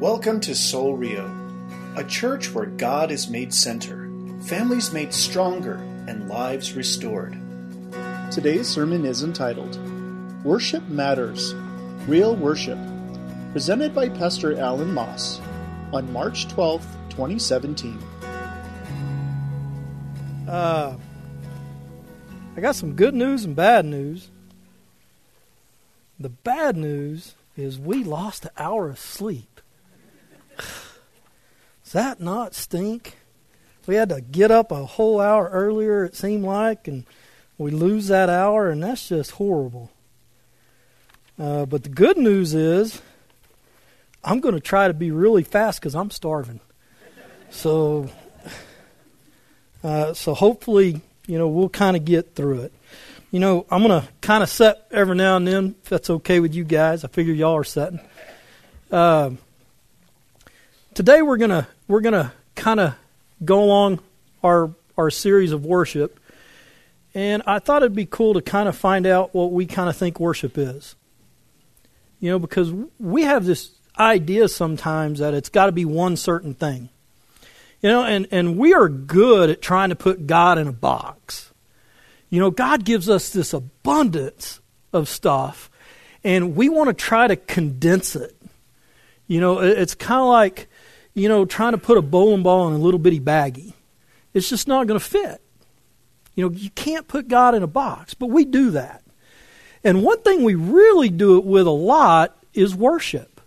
Welcome 0.00 0.38
to 0.42 0.54
Soul 0.54 0.96
Rio, 0.96 1.28
a 1.96 2.04
church 2.04 2.54
where 2.54 2.66
God 2.66 3.10
is 3.10 3.28
made 3.28 3.52
center, 3.52 4.08
families 4.42 4.92
made 4.92 5.12
stronger, 5.12 5.74
and 6.06 6.28
lives 6.28 6.74
restored. 6.74 7.36
Today's 8.30 8.68
sermon 8.68 9.04
is 9.04 9.24
entitled 9.24 9.76
Worship 10.44 10.86
Matters 10.86 11.52
Real 12.06 12.36
Worship, 12.36 12.78
presented 13.50 13.92
by 13.92 14.08
Pastor 14.08 14.56
Alan 14.56 14.94
Moss 14.94 15.40
on 15.92 16.12
March 16.12 16.46
12, 16.46 16.80
2017. 17.10 17.98
Uh, 20.46 20.96
I 22.56 22.60
got 22.60 22.76
some 22.76 22.94
good 22.94 23.14
news 23.14 23.44
and 23.44 23.56
bad 23.56 23.84
news. 23.84 24.30
The 26.20 26.28
bad 26.28 26.76
news 26.76 27.34
is 27.56 27.80
we 27.80 28.04
lost 28.04 28.44
an 28.44 28.52
hour 28.56 28.88
of 28.90 29.00
sleep. 29.00 29.57
Does 31.88 31.94
that 31.94 32.20
not 32.20 32.54
stink? 32.54 33.16
We 33.86 33.94
had 33.94 34.10
to 34.10 34.20
get 34.20 34.50
up 34.50 34.70
a 34.70 34.84
whole 34.84 35.22
hour 35.22 35.48
earlier, 35.48 36.04
it 36.04 36.14
seemed 36.14 36.44
like, 36.44 36.86
and 36.86 37.06
we 37.56 37.70
lose 37.70 38.08
that 38.08 38.28
hour, 38.28 38.68
and 38.68 38.82
that's 38.82 39.08
just 39.08 39.30
horrible. 39.30 39.90
Uh, 41.38 41.64
but 41.64 41.84
the 41.84 41.88
good 41.88 42.18
news 42.18 42.52
is, 42.52 43.00
I'm 44.22 44.40
going 44.40 44.54
to 44.54 44.60
try 44.60 44.88
to 44.88 44.92
be 44.92 45.10
really 45.10 45.42
fast 45.42 45.80
because 45.80 45.94
I'm 45.94 46.10
starving. 46.10 46.60
So, 47.48 48.10
uh, 49.82 50.12
so 50.12 50.34
hopefully, 50.34 51.00
you 51.26 51.38
know, 51.38 51.48
we'll 51.48 51.70
kind 51.70 51.96
of 51.96 52.04
get 52.04 52.34
through 52.34 52.64
it. 52.64 52.72
You 53.30 53.40
know, 53.40 53.64
I'm 53.70 53.82
going 53.82 53.98
to 53.98 54.06
kind 54.20 54.42
of 54.42 54.50
set 54.50 54.86
every 54.90 55.16
now 55.16 55.36
and 55.36 55.48
then, 55.48 55.74
if 55.82 55.88
that's 55.88 56.10
okay 56.10 56.38
with 56.38 56.54
you 56.54 56.64
guys. 56.64 57.02
I 57.02 57.08
figure 57.08 57.32
y'all 57.32 57.56
are 57.56 57.64
setting. 57.64 58.00
Uh, 58.90 59.30
today 60.92 61.22
we're 61.22 61.36
gonna 61.38 61.66
we're 61.88 62.00
gonna 62.02 62.32
kind 62.54 62.78
of 62.78 62.94
go 63.44 63.64
along 63.64 64.00
our 64.44 64.70
our 64.96 65.10
series 65.10 65.52
of 65.52 65.64
worship, 65.64 66.20
and 67.14 67.42
I 67.46 67.58
thought 67.58 67.82
it'd 67.82 67.94
be 67.94 68.06
cool 68.06 68.34
to 68.34 68.42
kind 68.42 68.68
of 68.68 68.76
find 68.76 69.06
out 69.06 69.34
what 69.34 69.52
we 69.52 69.66
kind 69.66 69.88
of 69.88 69.96
think 69.96 70.20
worship 70.20 70.56
is. 70.56 70.94
You 72.20 72.30
know, 72.30 72.38
because 72.38 72.72
we 72.98 73.22
have 73.22 73.44
this 73.44 73.70
idea 73.98 74.48
sometimes 74.48 75.18
that 75.20 75.34
it's 75.34 75.48
got 75.48 75.66
to 75.66 75.72
be 75.72 75.84
one 75.84 76.16
certain 76.16 76.54
thing. 76.54 76.88
You 77.80 77.90
know, 77.90 78.04
and, 78.04 78.26
and 78.32 78.58
we 78.58 78.74
are 78.74 78.88
good 78.88 79.50
at 79.50 79.62
trying 79.62 79.90
to 79.90 79.96
put 79.96 80.26
God 80.26 80.58
in 80.58 80.66
a 80.66 80.72
box. 80.72 81.52
You 82.28 82.40
know, 82.40 82.50
God 82.50 82.84
gives 82.84 83.08
us 83.08 83.30
this 83.30 83.52
abundance 83.52 84.60
of 84.92 85.08
stuff, 85.08 85.70
and 86.24 86.56
we 86.56 86.68
want 86.68 86.88
to 86.88 86.94
try 86.94 87.28
to 87.28 87.36
condense 87.36 88.16
it. 88.16 88.36
You 89.28 89.40
know, 89.40 89.60
it's 89.60 89.94
kind 89.94 90.20
of 90.20 90.28
like 90.28 90.68
you 91.18 91.28
know, 91.28 91.44
trying 91.44 91.72
to 91.72 91.78
put 91.78 91.98
a 91.98 92.02
bowling 92.02 92.42
ball 92.42 92.68
in 92.68 92.74
a 92.74 92.78
little 92.78 92.98
bitty 92.98 93.20
baggie. 93.20 93.74
It's 94.34 94.48
just 94.48 94.68
not 94.68 94.86
going 94.86 94.98
to 94.98 95.04
fit. 95.04 95.40
You 96.34 96.48
know, 96.48 96.54
you 96.54 96.70
can't 96.70 97.08
put 97.08 97.28
God 97.28 97.54
in 97.54 97.62
a 97.62 97.68
box, 97.68 98.14
but 98.14 98.30
we 98.30 98.44
do 98.44 98.70
that. 98.70 99.02
And 99.82 100.02
one 100.02 100.22
thing 100.22 100.44
we 100.44 100.54
really 100.54 101.08
do 101.08 101.38
it 101.38 101.44
with 101.44 101.66
a 101.66 101.70
lot 101.70 102.36
is 102.54 102.74
worship. 102.74 103.40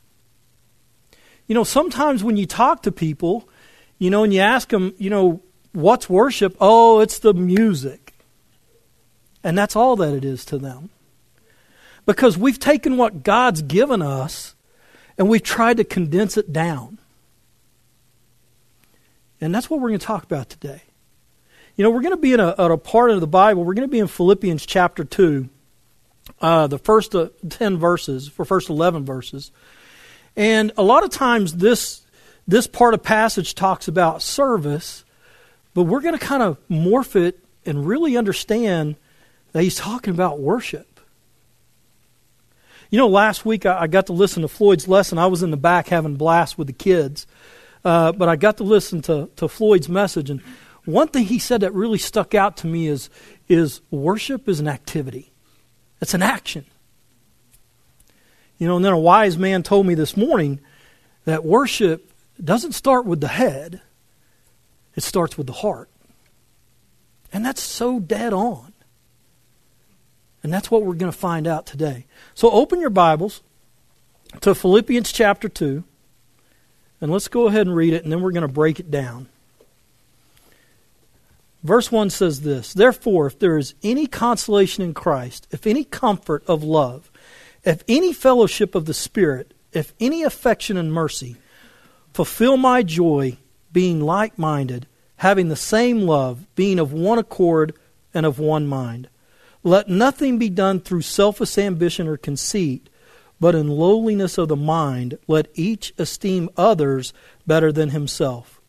You 1.47 1.55
know, 1.55 1.63
sometimes 1.63 2.23
when 2.23 2.37
you 2.37 2.45
talk 2.45 2.83
to 2.83 2.91
people, 2.91 3.47
you 3.97 4.09
know, 4.09 4.23
and 4.23 4.33
you 4.33 4.39
ask 4.39 4.69
them, 4.69 4.93
you 4.97 5.09
know, 5.09 5.41
what's 5.73 6.09
worship? 6.09 6.55
Oh, 6.59 6.99
it's 6.99 7.19
the 7.19 7.33
music. 7.33 8.13
And 9.43 9.57
that's 9.57 9.75
all 9.75 9.95
that 9.97 10.13
it 10.13 10.23
is 10.23 10.45
to 10.45 10.57
them. 10.57 10.89
Because 12.05 12.37
we've 12.37 12.59
taken 12.59 12.97
what 12.97 13.23
God's 13.23 13.61
given 13.61 14.01
us 14.01 14.55
and 15.17 15.29
we've 15.29 15.43
tried 15.43 15.77
to 15.77 15.83
condense 15.83 16.37
it 16.37 16.51
down. 16.51 16.99
And 19.41 19.53
that's 19.53 19.69
what 19.69 19.81
we're 19.81 19.89
going 19.89 19.99
to 19.99 20.05
talk 20.05 20.23
about 20.23 20.49
today. 20.49 20.83
You 21.75 21.83
know, 21.83 21.89
we're 21.89 22.01
going 22.01 22.15
to 22.15 22.21
be 22.21 22.33
in 22.33 22.39
a, 22.39 22.49
a 22.49 22.77
part 22.77 23.09
of 23.11 23.19
the 23.19 23.27
Bible. 23.27 23.63
We're 23.63 23.73
going 23.73 23.87
to 23.87 23.91
be 23.91 23.99
in 23.99 24.07
Philippians 24.07 24.65
chapter 24.65 25.03
2, 25.03 25.49
uh, 26.39 26.67
the 26.67 26.77
first 26.77 27.15
uh, 27.15 27.29
10 27.49 27.77
verses, 27.77 28.27
for 28.27 28.45
first 28.45 28.69
11 28.69 29.03
verses. 29.03 29.51
And 30.35 30.71
a 30.77 30.83
lot 30.83 31.03
of 31.03 31.09
times 31.09 31.55
this, 31.55 32.01
this 32.47 32.67
part 32.67 32.93
of 32.93 33.01
passage 33.01 33.55
talks 33.55 33.87
about 33.87 34.21
service, 34.21 35.03
but 35.73 35.83
we're 35.83 36.01
going 36.01 36.17
to 36.17 36.23
kind 36.23 36.43
of 36.43 36.57
morph 36.69 37.15
it 37.15 37.39
and 37.65 37.85
really 37.85 38.15
understand 38.15 38.95
that 39.53 39.63
he's 39.63 39.75
talking 39.75 40.13
about 40.13 40.39
worship. 40.39 40.99
You 42.89 42.97
know, 42.97 43.07
last 43.07 43.45
week 43.45 43.65
I, 43.65 43.87
got 43.87 44.07
to 44.07 44.13
listen 44.13 44.41
to 44.41 44.49
Floyd's 44.49 44.87
lesson. 44.87 45.17
I 45.17 45.27
was 45.27 45.43
in 45.43 45.51
the 45.51 45.57
back 45.57 45.87
having 45.87 46.15
blast 46.15 46.57
with 46.57 46.67
the 46.67 46.73
kids. 46.73 47.25
Uh, 47.83 48.11
but 48.11 48.29
I 48.29 48.35
got 48.35 48.57
to 48.57 48.63
listen 48.63 49.01
to, 49.03 49.29
to 49.37 49.47
Floyd's 49.47 49.89
message, 49.89 50.29
and 50.29 50.41
one 50.85 51.07
thing 51.07 51.25
he 51.25 51.39
said 51.39 51.61
that 51.61 51.73
really 51.73 51.97
stuck 51.97 52.33
out 52.33 52.57
to 52.57 52.67
me 52.67 52.87
is, 52.87 53.09
is 53.47 53.81
worship 53.91 54.47
is 54.47 54.59
an 54.59 54.67
activity. 54.67 55.31
It's 56.01 56.13
an 56.13 56.23
action. 56.23 56.65
You 58.57 58.67
know, 58.67 58.75
and 58.75 58.85
then 58.85 58.93
a 58.93 58.99
wise 58.99 59.37
man 59.37 59.63
told 59.63 59.85
me 59.85 59.95
this 59.95 60.17
morning 60.17 60.59
that 61.25 61.43
worship 61.43 62.11
doesn't 62.43 62.73
start 62.73 63.05
with 63.05 63.21
the 63.21 63.27
head, 63.27 63.81
it 64.95 65.03
starts 65.03 65.37
with 65.37 65.47
the 65.47 65.53
heart. 65.53 65.89
And 67.33 67.45
that's 67.45 67.61
so 67.61 67.99
dead 67.99 68.33
on. 68.33 68.73
And 70.43 70.51
that's 70.51 70.69
what 70.71 70.83
we're 70.83 70.95
going 70.95 71.11
to 71.11 71.17
find 71.17 71.47
out 71.47 71.65
today. 71.65 72.05
So 72.33 72.49
open 72.51 72.81
your 72.81 72.89
Bibles 72.89 73.41
to 74.41 74.55
Philippians 74.55 75.11
chapter 75.11 75.47
2. 75.47 75.83
And 77.01 77.11
let's 77.11 77.27
go 77.27 77.47
ahead 77.47 77.65
and 77.65 77.75
read 77.75 77.93
it, 77.93 78.03
and 78.03 78.11
then 78.11 78.21
we're 78.21 78.31
going 78.31 78.41
to 78.43 78.47
break 78.47 78.79
it 78.79 78.91
down. 78.91 79.27
Verse 81.63 81.91
1 81.91 82.09
says 82.11 82.41
this 82.41 82.73
Therefore, 82.73 83.27
if 83.27 83.39
there 83.39 83.57
is 83.57 83.73
any 83.83 84.07
consolation 84.07 84.83
in 84.83 84.93
Christ, 84.93 85.47
if 85.51 85.67
any 85.67 85.83
comfort 85.83 86.43
of 86.47 86.63
love, 86.63 87.11
if 87.63 87.83
any 87.87 88.13
fellowship 88.13 88.75
of 88.75 88.85
the 88.85 88.93
Spirit, 88.93 89.53
if 89.73 89.93
any 89.99 90.23
affection 90.23 90.77
and 90.77 90.93
mercy, 90.93 91.35
fulfill 92.13 92.57
my 92.57 92.83
joy, 92.83 93.37
being 93.71 94.01
like 94.01 94.37
minded, 94.37 94.87
having 95.17 95.49
the 95.49 95.55
same 95.55 96.01
love, 96.01 96.45
being 96.55 96.79
of 96.79 96.91
one 96.91 97.19
accord 97.19 97.73
and 98.13 98.25
of 98.25 98.39
one 98.39 98.67
mind. 98.67 99.07
Let 99.63 99.87
nothing 99.87 100.39
be 100.39 100.49
done 100.49 100.79
through 100.79 101.03
selfish 101.03 101.57
ambition 101.57 102.07
or 102.07 102.17
conceit 102.17 102.89
but 103.41 103.55
in 103.55 103.67
lowliness 103.67 104.37
of 104.37 104.47
the 104.47 104.55
mind, 104.55 105.17
let 105.27 105.47
each 105.55 105.93
esteem 105.97 106.47
others 106.55 107.11
better 107.47 107.71
than 107.71 107.89
himself. 107.89 108.61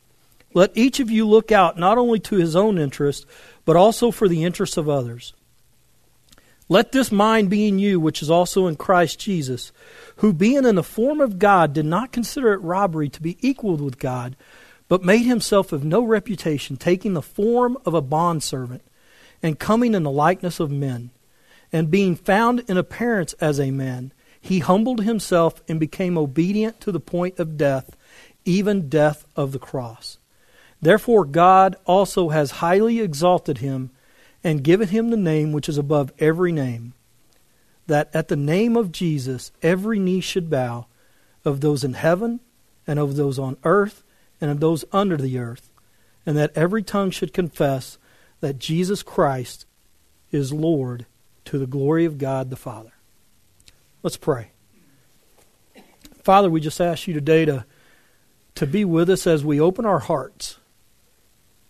Let 0.55 0.75
each 0.75 0.99
of 0.99 1.11
you 1.11 1.29
look 1.29 1.53
out 1.53 1.79
not 1.79 1.99
only 1.99 2.19
to 2.21 2.37
his 2.37 2.57
own 2.57 2.79
interest, 2.79 3.27
but 3.67 3.77
also 3.77 4.11
for 4.11 4.29
the 4.29 4.45
interests 4.45 4.79
of 4.79 4.89
others. 4.89 5.35
Let 6.71 6.93
this 6.93 7.13
mind 7.13 7.51
be 7.51 7.69
in 7.69 7.79
you, 7.79 8.01
which 8.01 8.23
is 8.23 8.31
also 8.31 8.67
in 8.67 8.77
Christ 8.77 9.21
Jesus, 9.21 9.73
who, 10.17 10.33
being 10.33 10.65
in 10.65 10.75
the 10.75 10.83
form 10.83 11.21
of 11.21 11.39
God, 11.39 11.75
did 11.75 11.85
not 11.85 12.11
consider 12.11 12.55
it 12.55 12.63
robbery 12.63 13.11
to 13.11 13.21
be 13.21 13.37
equal 13.47 13.77
with 13.77 13.99
God, 13.99 14.37
but 14.89 15.05
made 15.05 15.27
himself 15.27 15.73
of 15.73 15.85
no 15.85 16.03
reputation, 16.03 16.79
taking 16.79 17.13
the 17.13 17.21
form 17.21 17.77
of 17.85 17.93
a 17.93 18.01
bondservant, 18.01 18.83
and 19.43 19.59
coming 19.59 19.93
in 19.93 20.03
the 20.03 20.11
likeness 20.11 20.61
of 20.61 20.71
men, 20.71 21.11
and 21.71 21.91
being 21.91 22.17
found 22.17 22.61
in 22.69 22.79
appearance 22.79 23.35
as 23.35 23.61
a 23.61 23.71
man 23.71 24.13
he 24.43 24.59
humbled 24.59 25.05
himself 25.05 25.63
and 25.69 25.79
became 25.79 26.19
obedient 26.19 26.81
to 26.81 26.91
the 26.91 27.01
point 27.01 27.39
of 27.39 27.57
death, 27.57 27.97
even 28.45 28.89
death 28.89 29.25
of 29.37 29.53
the 29.53 29.59
cross. 29.59 30.19
Therefore, 30.83 31.25
God 31.25 31.77
also 31.87 32.31
has 32.31 32.51
highly 32.51 32.99
exalted 32.99 33.59
him 33.59 33.91
and 34.43 34.65
given 34.65 34.89
him 34.89 35.11
the 35.11 35.17
name 35.17 35.53
which 35.53 35.69
is 35.69 35.79
above 35.79 36.13
every 36.19 36.51
name, 36.51 36.93
that 37.87 38.11
at 38.13 38.27
the 38.27 38.37
name 38.37 38.77
of 38.77 38.91
Jesus 38.91 39.53
every 39.63 40.01
knee 40.01 40.21
should 40.21 40.51
bow, 40.51 40.87
of 41.45 41.61
those 41.61 41.85
in 41.85 41.95
heaven, 41.95 42.41
and 42.85 42.99
of 42.99 43.15
those 43.15 43.39
on 43.39 43.57
earth, 43.63 44.03
and 44.41 44.51
of 44.51 44.59
those 44.59 44.85
under 44.93 45.17
the 45.17 45.39
earth, 45.39 45.71
and 46.27 46.37
that 46.37 46.53
every 46.57 46.83
tongue 46.83 47.13
should 47.13 47.33
confess 47.33 47.97
that 48.41 48.59
Jesus 48.59 49.05
Christ 49.05 49.67
is 50.33 50.53
Lord 50.53 51.07
to 51.45 51.59
the 51.59 51.67
glory 51.67 52.05
of 52.05 52.19
God 52.19 52.51
the 52.51 52.57
Father. 52.57 52.93
Let's 54.03 54.17
pray. 54.17 54.51
Father, 56.23 56.51
we 56.51 56.61
just 56.61 56.81
ask 56.81 57.07
you 57.07 57.15
today 57.15 57.45
to, 57.45 57.65
to 58.57 58.67
be 58.67 58.85
with 58.85 59.09
us 59.11 59.27
as 59.27 59.45
we 59.45 59.61
open 59.61 59.87
our 59.87 60.01
hearts 60.01 60.59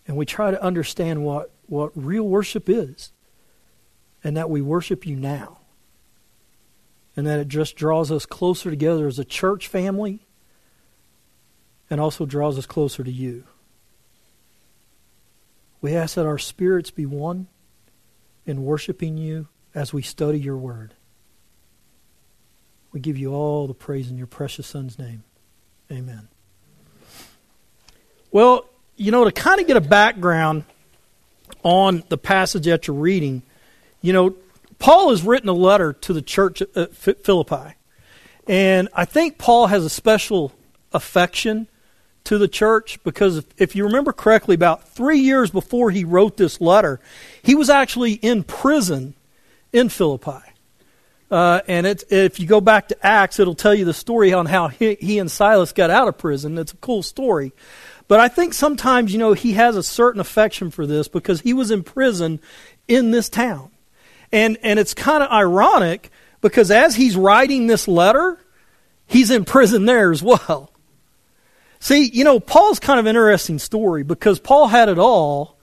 and 0.07 0.17
we 0.17 0.25
try 0.25 0.51
to 0.51 0.63
understand 0.63 1.23
what, 1.23 1.51
what 1.67 1.91
real 1.95 2.27
worship 2.27 2.69
is 2.69 3.11
and 4.23 4.35
that 4.37 4.49
we 4.49 4.61
worship 4.61 5.05
you 5.05 5.15
now 5.15 5.59
and 7.15 7.27
that 7.27 7.39
it 7.39 7.47
just 7.47 7.75
draws 7.75 8.11
us 8.11 8.25
closer 8.25 8.69
together 8.69 9.07
as 9.07 9.19
a 9.19 9.25
church 9.25 9.67
family 9.67 10.25
and 11.89 12.01
also 12.01 12.25
draws 12.25 12.57
us 12.57 12.65
closer 12.65 13.03
to 13.03 13.11
you. 13.11 13.43
We 15.81 15.95
ask 15.95 16.15
that 16.15 16.25
our 16.25 16.39
spirits 16.39 16.89
be 16.89 17.05
one 17.05 17.47
in 18.45 18.63
worshiping 18.63 19.17
you 19.17 19.49
as 19.75 19.93
we 19.93 20.01
study 20.01 20.39
your 20.39 20.57
word. 20.57 20.95
We 22.93 22.99
give 22.99 23.17
you 23.17 23.33
all 23.33 23.67
the 23.67 23.73
praise 23.73 24.09
in 24.09 24.17
your 24.17 24.27
precious 24.27 24.67
Son's 24.67 24.99
name. 24.99 25.23
Amen. 25.91 26.27
Well, 28.31 28.65
you 28.95 29.11
know, 29.11 29.25
to 29.25 29.31
kind 29.31 29.59
of 29.59 29.67
get 29.67 29.75
a 29.75 29.81
background 29.81 30.63
on 31.63 32.03
the 32.09 32.17
passage 32.17 32.65
that 32.65 32.87
you're 32.87 32.95
reading, 32.95 33.41
you 34.01 34.13
know, 34.13 34.35
Paul 34.77 35.09
has 35.09 35.23
written 35.23 35.49
a 35.49 35.53
letter 35.53 35.93
to 35.93 36.13
the 36.13 36.21
church 36.21 36.61
at 36.61 36.77
uh, 36.77 36.87
Philippi. 36.87 37.75
And 38.47 38.89
I 38.93 39.05
think 39.05 39.37
Paul 39.37 39.67
has 39.67 39.85
a 39.85 39.89
special 39.89 40.51
affection 40.91 41.67
to 42.25 42.37
the 42.37 42.47
church 42.47 43.01
because 43.03 43.43
if 43.57 43.75
you 43.75 43.85
remember 43.85 44.13
correctly, 44.13 44.55
about 44.55 44.87
three 44.89 45.19
years 45.19 45.49
before 45.49 45.89
he 45.91 46.03
wrote 46.03 46.37
this 46.37 46.61
letter, 46.61 46.99
he 47.41 47.55
was 47.55 47.69
actually 47.69 48.13
in 48.13 48.43
prison 48.43 49.13
in 49.71 49.89
Philippi. 49.89 50.52
Uh, 51.33 51.63
and 51.67 51.87
if 51.87 52.39
you 52.39 52.45
go 52.45 52.61
back 52.61 52.89
to 52.89 53.05
Acts, 53.05 53.39
it'll 53.39 53.55
tell 53.55 53.73
you 53.73 53.85
the 53.85 53.93
story 53.93 54.33
on 54.33 54.45
how 54.45 54.67
he, 54.67 54.93
he 55.01 55.17
and 55.17 55.31
Silas 55.31 55.71
got 55.71 55.89
out 55.89 56.07
of 56.07 56.15
prison. 56.15 56.59
It's 56.59 56.73
a 56.73 56.77
cool 56.77 57.01
story. 57.01 57.53
But 58.07 58.19
I 58.19 58.27
think 58.27 58.53
sometimes, 58.53 59.11
you 59.11 59.17
know, 59.17 59.33
he 59.33 59.53
has 59.53 59.75
a 59.75 59.81
certain 59.81 60.21
affection 60.21 60.69
for 60.69 60.85
this 60.85 61.07
because 61.07 61.41
he 61.41 61.51
was 61.51 61.71
in 61.71 61.81
prison 61.81 62.39
in 62.87 63.09
this 63.09 63.29
town. 63.29 63.71
And, 64.31 64.59
and 64.61 64.77
it's 64.77 64.93
kind 64.93 65.23
of 65.23 65.31
ironic 65.31 66.11
because 66.41 66.69
as 66.69 66.95
he's 66.95 67.17
writing 67.17 67.65
this 67.65 67.87
letter, 67.87 68.39
he's 69.07 69.31
in 69.31 69.43
prison 69.43 69.85
there 69.85 70.11
as 70.11 70.21
well. 70.21 70.71
See, 71.79 72.11
you 72.13 72.23
know, 72.23 72.39
Paul's 72.39 72.77
kind 72.77 72.99
of 72.99 73.07
an 73.07 73.09
interesting 73.15 73.57
story 73.57 74.03
because 74.03 74.39
Paul 74.39 74.67
had 74.67 74.87
it 74.87 74.99
all, 74.99 75.57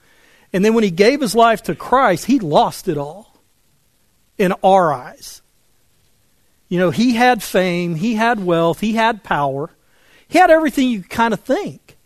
and 0.52 0.64
then 0.64 0.75
when 0.75 0.82
he 0.82 0.90
gave 0.90 1.20
his 1.20 1.37
life 1.37 1.62
to 1.62 1.76
Christ, 1.76 2.25
he 2.26 2.40
lost 2.40 2.88
it 2.88 2.99
all 2.99 3.40
in 4.37 4.52
our 4.64 4.93
eyes. 4.93 5.39
You 6.70 6.78
know, 6.78 6.90
he 6.90 7.14
had 7.14 7.43
fame, 7.43 7.96
he 7.96 8.14
had 8.14 8.44
wealth, 8.44 8.78
he 8.78 8.94
had 8.94 9.25
power, 9.25 9.70
he 10.28 10.38
had 10.38 10.50
everything 10.50 10.88
you 10.88 11.02
kind 11.02 11.34
of 11.34 11.40
think. 11.40 11.96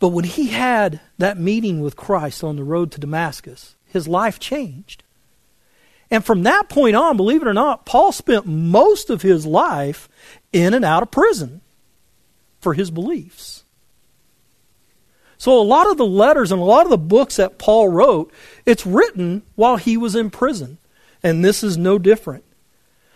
But 0.00 0.08
when 0.08 0.24
he 0.24 0.48
had 0.48 1.00
that 1.18 1.38
meeting 1.38 1.80
with 1.80 1.96
Christ 1.96 2.42
on 2.42 2.56
the 2.56 2.64
road 2.64 2.90
to 2.92 3.00
Damascus, 3.00 3.76
his 3.84 4.08
life 4.08 4.40
changed. 4.40 5.02
And 6.10 6.24
from 6.24 6.44
that 6.44 6.70
point 6.70 6.96
on, 6.96 7.18
believe 7.18 7.42
it 7.42 7.48
or 7.48 7.52
not, 7.52 7.84
Paul 7.84 8.10
spent 8.10 8.46
most 8.46 9.10
of 9.10 9.20
his 9.20 9.44
life 9.44 10.08
in 10.52 10.72
and 10.72 10.84
out 10.84 11.02
of 11.02 11.10
prison 11.10 11.60
for 12.60 12.72
his 12.72 12.90
beliefs. 12.90 13.64
So 15.36 15.60
a 15.60 15.62
lot 15.62 15.90
of 15.90 15.98
the 15.98 16.06
letters 16.06 16.52
and 16.52 16.60
a 16.60 16.64
lot 16.64 16.86
of 16.86 16.90
the 16.90 16.96
books 16.96 17.36
that 17.36 17.58
Paul 17.58 17.88
wrote, 17.88 18.32
it's 18.64 18.86
written 18.86 19.42
while 19.56 19.76
he 19.76 19.98
was 19.98 20.14
in 20.16 20.30
prison. 20.30 20.78
And 21.22 21.44
this 21.44 21.62
is 21.62 21.76
no 21.76 21.98
different. 21.98 22.44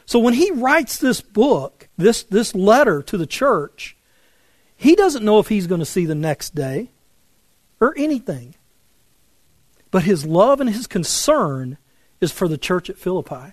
So 0.08 0.18
when 0.18 0.32
he 0.32 0.50
writes 0.52 0.96
this 0.96 1.20
book, 1.20 1.86
this, 1.98 2.22
this 2.22 2.54
letter 2.54 3.02
to 3.02 3.18
the 3.18 3.26
church, 3.26 3.94
he 4.74 4.96
doesn't 4.96 5.22
know 5.22 5.38
if 5.38 5.48
he's 5.48 5.66
going 5.66 5.80
to 5.80 5.84
see 5.84 6.06
the 6.06 6.14
next 6.14 6.54
day 6.54 6.88
or 7.78 7.92
anything. 7.94 8.54
But 9.90 10.04
his 10.04 10.24
love 10.24 10.62
and 10.62 10.70
his 10.70 10.86
concern 10.86 11.76
is 12.22 12.32
for 12.32 12.48
the 12.48 12.56
church 12.56 12.88
at 12.88 12.96
Philippi. 12.96 13.52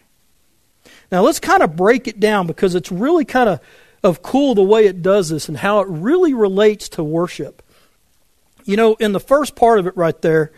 Now 1.11 1.23
let's 1.23 1.41
kind 1.41 1.61
of 1.61 1.75
break 1.75 2.07
it 2.07 2.21
down 2.21 2.47
because 2.47 2.73
it's 2.73 2.89
really 2.89 3.25
kind 3.25 3.49
of 3.49 3.59
of 4.01 4.21
cool 4.21 4.55
the 4.55 4.63
way 4.63 4.85
it 4.85 5.01
does 5.01 5.27
this 5.27 5.49
and 5.49 5.57
how 5.57 5.81
it 5.81 5.89
really 5.89 6.33
relates 6.33 6.87
to 6.87 7.03
worship. 7.03 7.63
You 8.63 8.77
know, 8.77 8.93
in 8.93 9.11
the 9.11 9.19
first 9.19 9.57
part 9.57 9.79
of 9.79 9.87
it 9.87 9.97
right 9.97 10.21
there, 10.21 10.53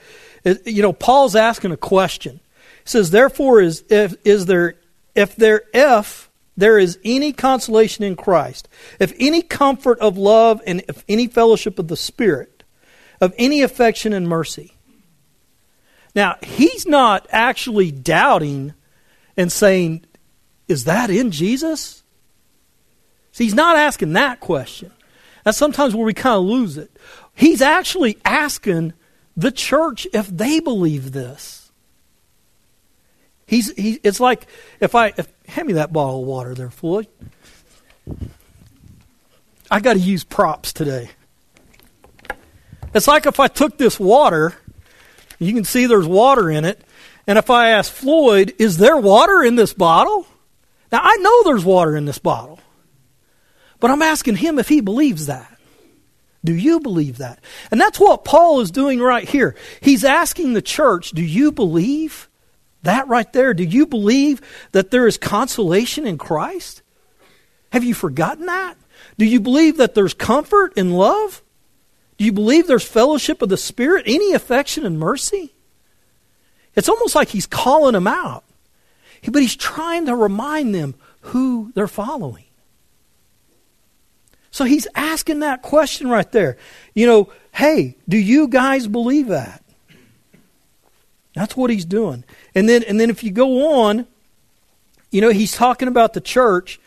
you 0.63 0.83
know, 0.83 0.94
Paul's 0.94 1.35
asking 1.35 1.71
a 1.71 1.77
question. 1.77 2.39
He 2.83 2.89
says, 2.89 3.09
"Therefore, 3.09 3.61
is 3.61 3.83
if 3.89 4.15
is 4.23 4.45
there 4.45 4.75
if 5.18 5.36
there 5.36 5.64
if 5.74 6.30
there 6.56 6.80
is 6.80 6.98
any 7.04 7.34
consolation 7.34 8.04
in 8.04 8.16
Christ, 8.16 8.69
if 9.00 9.14
any 9.19 9.42
comfort 9.42 10.00
of 10.00 10.18
love, 10.18 10.62
and 10.66 10.84
if 10.88 11.04
any 11.10 11.28
fellowship 11.28 11.78
of 11.78 11.88
the 11.88 11.98
Spirit, 11.98 12.64
of 13.19 13.34
any 13.38 13.62
affection 13.62 14.14
and 14.14 14.28
mercy." 14.30 14.74
Now, 16.16 16.38
he's 16.42 16.88
not 16.88 17.28
actually 17.31 17.92
doubting 17.92 18.74
and 19.36 19.52
saying, 19.52 20.06
"Is 20.68 20.86
that 20.86 21.10
in 21.10 21.31
Jesus?" 21.31 22.04
See, 23.34 23.44
he's 23.44 23.54
not 23.54 23.78
asking 23.78 24.14
that 24.14 24.40
question. 24.40 24.92
That's 25.44 25.58
sometimes 25.58 25.94
where 25.94 26.06
we 26.06 26.14
kind 26.14 26.38
of 26.38 26.46
lose 26.46 26.78
it. 26.78 26.92
He's 27.36 27.62
actually 27.62 28.18
asking 28.25 28.94
the 29.36 29.52
church 29.52 30.08
if 30.12 30.28
they 30.28 30.60
believe 30.60 31.12
this. 31.12 31.67
He's, 33.47 33.73
he, 33.75 33.99
it's 34.03 34.19
like 34.19 34.45
if 34.79 34.94
I 34.94 35.13
if, 35.17 35.27
hand 35.47 35.67
me 35.67 35.73
that 35.73 35.94
bottle 35.94 36.21
of 36.21 36.27
water 36.27 36.53
there, 36.53 36.69
Floyd. 36.69 37.07
I 39.71 39.79
got 39.79 39.94
to 39.94 39.99
use 39.99 40.23
props 40.23 40.73
today. 40.73 41.09
It's 42.94 43.07
like 43.07 43.25
if 43.25 43.39
I 43.39 43.47
took 43.47 43.77
this 43.77 43.99
water, 43.99 44.55
you 45.39 45.53
can 45.53 45.63
see 45.63 45.85
there's 45.85 46.07
water 46.07 46.49
in 46.49 46.65
it, 46.65 46.81
and 47.25 47.38
if 47.38 47.49
I 47.49 47.69
ask 47.69 47.91
Floyd, 47.91 48.53
is 48.59 48.77
there 48.77 48.97
water 48.97 49.41
in 49.41 49.55
this 49.55 49.73
bottle? 49.73 50.27
Now 50.91 51.01
I 51.03 51.15
know 51.17 51.44
there's 51.44 51.65
water 51.65 51.95
in 51.95 52.05
this 52.05 52.19
bottle. 52.19 52.59
But 53.79 53.91
I'm 53.91 54.01
asking 54.01 54.38
him 54.38 54.59
if 54.59 54.67
he 54.67 54.81
believes 54.81 55.27
that. 55.27 55.55
Do 56.44 56.53
you 56.53 56.79
believe 56.79 57.17
that? 57.17 57.39
And 57.71 57.79
that's 57.79 57.99
what 57.99 58.25
Paul 58.25 58.61
is 58.61 58.71
doing 58.71 58.99
right 58.99 59.27
here. 59.27 59.55
He's 59.81 60.03
asking 60.03 60.53
the 60.53 60.61
church, 60.61 61.11
do 61.11 61.23
you 61.23 61.51
believe 61.51 62.26
that 62.88 63.07
right 63.07 63.31
there? 63.31 63.54
Do 63.54 63.63
you 63.63 63.86
believe 63.86 64.42
that 64.72 64.92
there 64.92 65.07
is 65.07 65.18
consolation 65.18 66.07
in 66.07 66.18
Christ? 66.18 66.81
Have 67.72 67.84
you 67.84 67.94
forgotten 67.94 68.48
that? 68.48 68.75
Do 69.18 69.25
you 69.25 69.39
believe 69.39 69.78
that 69.78 69.94
there's 69.95 70.13
comfort 70.13 70.74
and 70.75 70.98
love? 70.98 71.44
Do 72.18 72.25
you 72.25 72.31
believe 72.31 72.68
there's 72.68 72.84
fellowship 72.84 73.42
of 73.42 73.50
the 73.50 73.57
Spirit, 73.57 74.06
any 74.07 74.34
affection 74.34 74.86
and 74.86 75.00
mercy? 75.00 75.54
It's 76.75 76.89
almost 76.89 77.16
like 77.16 77.30
he's 77.30 77.45
calling 77.45 77.94
them 77.94 78.07
out. 78.07 78.44
But 79.24 79.42
he's 79.42 79.56
trying 79.56 80.06
to 80.06 80.16
remind 80.16 80.74
them 80.74 80.95
who 81.22 81.72
they're 81.75 81.88
following. 81.88 82.45
So 84.51 84.63
he's 84.63 84.88
asking 84.95 85.40
that 85.40 85.62
question 85.62 86.07
right 86.07 86.31
there. 86.31 86.57
You 86.95 87.06
know, 87.06 87.33
hey, 87.51 87.98
do 88.07 88.18
you 88.18 88.48
guys 88.48 88.88
believe 88.88 89.28
that? 89.28 89.63
That's 91.36 91.56
what 91.56 91.69
he's 91.69 91.86
doing. 91.86 92.24
And 92.55 92.67
then 92.67 92.83
and 92.83 92.99
then 92.99 93.09
if 93.09 93.23
you 93.23 93.31
go 93.31 93.81
on, 93.83 94.07
you 95.11 95.21
know, 95.21 95.29
he's 95.29 95.53
talking 95.53 95.88
about 95.88 96.13
the 96.13 96.21
church, 96.21 96.79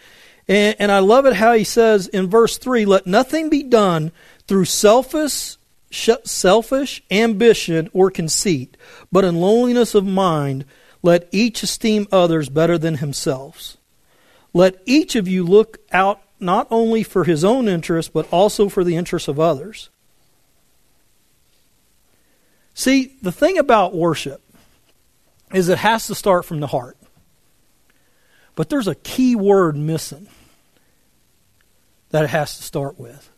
and, 0.48 0.76
and 0.78 0.92
I 0.92 0.98
love 0.98 1.26
it 1.26 1.34
how 1.34 1.54
he 1.54 1.64
says 1.64 2.08
in 2.08 2.28
verse 2.28 2.58
three, 2.58 2.84
let 2.84 3.06
nothing 3.06 3.48
be 3.48 3.62
done 3.62 4.12
through 4.46 4.64
selfish 4.64 5.56
selfish 5.90 7.02
ambition 7.10 7.90
or 7.92 8.10
conceit, 8.10 8.76
but 9.10 9.24
in 9.24 9.40
lowliness 9.40 9.94
of 9.94 10.06
mind, 10.06 10.64
let 11.02 11.28
each 11.32 11.62
esteem 11.62 12.06
others 12.12 12.48
better 12.48 12.78
than 12.78 12.96
himself. 12.96 13.76
Let 14.52 14.80
each 14.86 15.16
of 15.16 15.26
you 15.26 15.44
look 15.44 15.78
out 15.92 16.20
not 16.38 16.66
only 16.70 17.02
for 17.02 17.24
his 17.24 17.44
own 17.44 17.68
interest, 17.68 18.12
but 18.12 18.30
also 18.32 18.68
for 18.68 18.84
the 18.84 18.96
interests 18.96 19.28
of 19.28 19.38
others. 19.38 19.90
See, 22.74 23.16
the 23.20 23.32
thing 23.32 23.58
about 23.58 23.94
worship 23.94 24.42
is 25.52 25.68
it 25.68 25.78
has 25.78 26.06
to 26.06 26.14
start 26.14 26.44
from 26.44 26.60
the 26.60 26.66
heart. 26.66 26.96
But 28.54 28.68
there's 28.68 28.88
a 28.88 28.94
key 28.94 29.36
word 29.36 29.76
missing 29.76 30.28
that 32.10 32.24
it 32.24 32.30
has 32.30 32.56
to 32.56 32.62
start 32.62 32.98
with, 32.98 33.30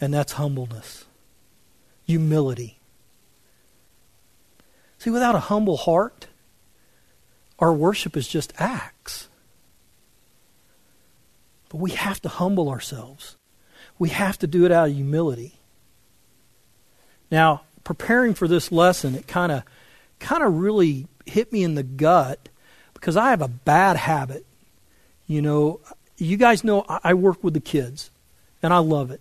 and 0.00 0.12
that's 0.12 0.32
humbleness, 0.32 1.04
humility. 2.04 2.78
See, 4.98 5.10
without 5.10 5.34
a 5.34 5.40
humble 5.40 5.76
heart, 5.76 6.26
our 7.58 7.72
worship 7.72 8.16
is 8.16 8.26
just 8.26 8.52
acts. 8.58 9.28
But 11.68 11.78
we 11.78 11.90
have 11.92 12.20
to 12.22 12.28
humble 12.28 12.68
ourselves. 12.68 13.36
We 13.98 14.08
have 14.10 14.38
to 14.38 14.46
do 14.46 14.64
it 14.64 14.72
out 14.72 14.88
of 14.88 14.94
humility. 14.94 15.54
Now, 17.30 17.62
preparing 17.84 18.34
for 18.34 18.48
this 18.48 18.70
lesson, 18.70 19.14
it 19.14 19.26
kind 19.26 19.52
of 19.52 19.62
kind 20.18 20.42
of 20.42 20.54
really 20.54 21.06
hit 21.24 21.52
me 21.52 21.62
in 21.62 21.74
the 21.74 21.82
gut 21.82 22.48
because 22.94 23.16
I 23.16 23.30
have 23.30 23.42
a 23.42 23.48
bad 23.48 23.96
habit. 23.96 24.44
You 25.26 25.42
know, 25.42 25.80
you 26.16 26.36
guys 26.36 26.64
know 26.64 26.84
I 26.88 27.14
work 27.14 27.42
with 27.42 27.54
the 27.54 27.60
kids 27.60 28.10
and 28.62 28.72
I 28.72 28.78
love 28.78 29.10
it. 29.10 29.20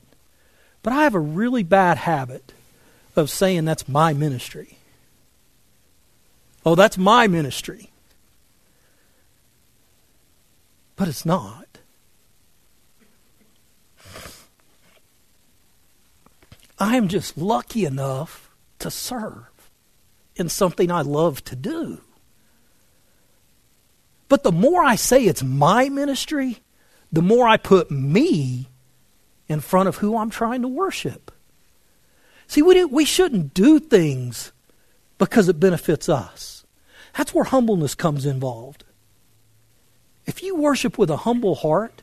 But 0.83 0.93
I 0.93 1.03
have 1.03 1.15
a 1.15 1.19
really 1.19 1.63
bad 1.63 1.97
habit 1.97 2.53
of 3.15 3.29
saying 3.29 3.65
that's 3.65 3.87
my 3.87 4.13
ministry. 4.13 4.77
Oh, 6.65 6.75
that's 6.75 6.97
my 6.97 7.27
ministry. 7.27 7.89
But 10.95 11.07
it's 11.07 11.25
not. 11.25 11.65
I'm 16.79 17.07
just 17.07 17.37
lucky 17.37 17.85
enough 17.85 18.49
to 18.79 18.91
serve 18.91 19.54
in 20.35 20.49
something 20.49 20.91
I 20.91 21.01
love 21.01 21.43
to 21.45 21.55
do. 21.55 22.01
But 24.27 24.43
the 24.43 24.51
more 24.51 24.83
I 24.83 24.95
say 24.95 25.23
it's 25.23 25.43
my 25.43 25.89
ministry, 25.89 26.59
the 27.11 27.21
more 27.21 27.47
I 27.47 27.57
put 27.57 27.91
me 27.91 28.69
in 29.47 29.59
front 29.59 29.87
of 29.87 29.97
who 29.97 30.17
I'm 30.17 30.29
trying 30.29 30.61
to 30.63 30.67
worship. 30.67 31.31
See, 32.47 32.61
we, 32.61 32.83
we 32.85 33.05
shouldn't 33.05 33.53
do 33.53 33.79
things 33.79 34.51
because 35.17 35.47
it 35.47 35.59
benefits 35.59 36.09
us. 36.09 36.65
That's 37.15 37.33
where 37.33 37.45
humbleness 37.45 37.95
comes 37.95 38.25
involved. 38.25 38.83
If 40.25 40.43
you 40.43 40.55
worship 40.55 40.97
with 40.97 41.09
a 41.09 41.17
humble 41.17 41.55
heart 41.55 42.01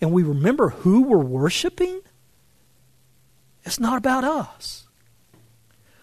and 0.00 0.10
we 0.10 0.22
remember 0.22 0.70
who 0.70 1.02
we're 1.02 1.18
worshiping, 1.18 2.00
it's 3.64 3.78
not 3.78 3.98
about 3.98 4.24
us. 4.24 4.88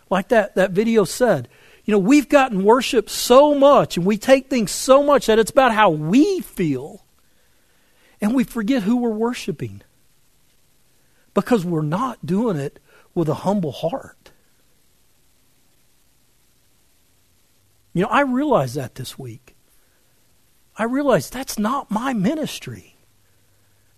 Like 0.10 0.30
that, 0.30 0.56
that 0.56 0.72
video 0.72 1.04
said, 1.04 1.48
you 1.86 1.92
know, 1.92 2.00
we've 2.00 2.30
gotten 2.30 2.64
worship 2.64 3.10
so 3.10 3.56
much 3.56 3.98
and 3.98 4.06
we 4.06 4.18
take 4.18 4.50
things 4.50 4.72
so 4.72 5.04
much 5.04 5.26
that 5.28 5.40
it's 5.40 5.52
about 5.52 5.74
how 5.74 5.90
we 5.90 6.42
feel. 6.42 7.06
And 8.22 8.36
we 8.36 8.44
forget 8.44 8.84
who 8.84 8.98
we're 8.98 9.10
worshiping 9.10 9.82
because 11.34 11.64
we're 11.66 11.82
not 11.82 12.26
doing 12.26 12.58
it 12.58 12.80
with 13.16 13.30
a 13.30 13.34
humble 13.36 13.72
heart. 13.72 14.32
You 17.94 18.04
know, 18.04 18.10
I 18.10 18.22
realized 18.22 18.76
that 18.76 18.96
this 18.96 19.18
week. 19.18 19.56
I 20.78 20.84
realized 20.84 21.34
that's 21.34 21.60
not 21.60 21.92
my 21.92 22.14
ministry. 22.14 22.96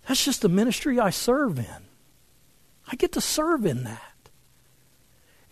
That's 0.08 0.24
just 0.24 0.42
the 0.42 0.48
ministry 0.48 0.98
I 0.98 1.10
serve 1.10 1.58
in. 1.58 1.88
I 2.90 2.96
get 2.96 3.12
to 3.12 3.20
serve 3.20 3.64
in 3.64 3.84
that. 3.84 4.11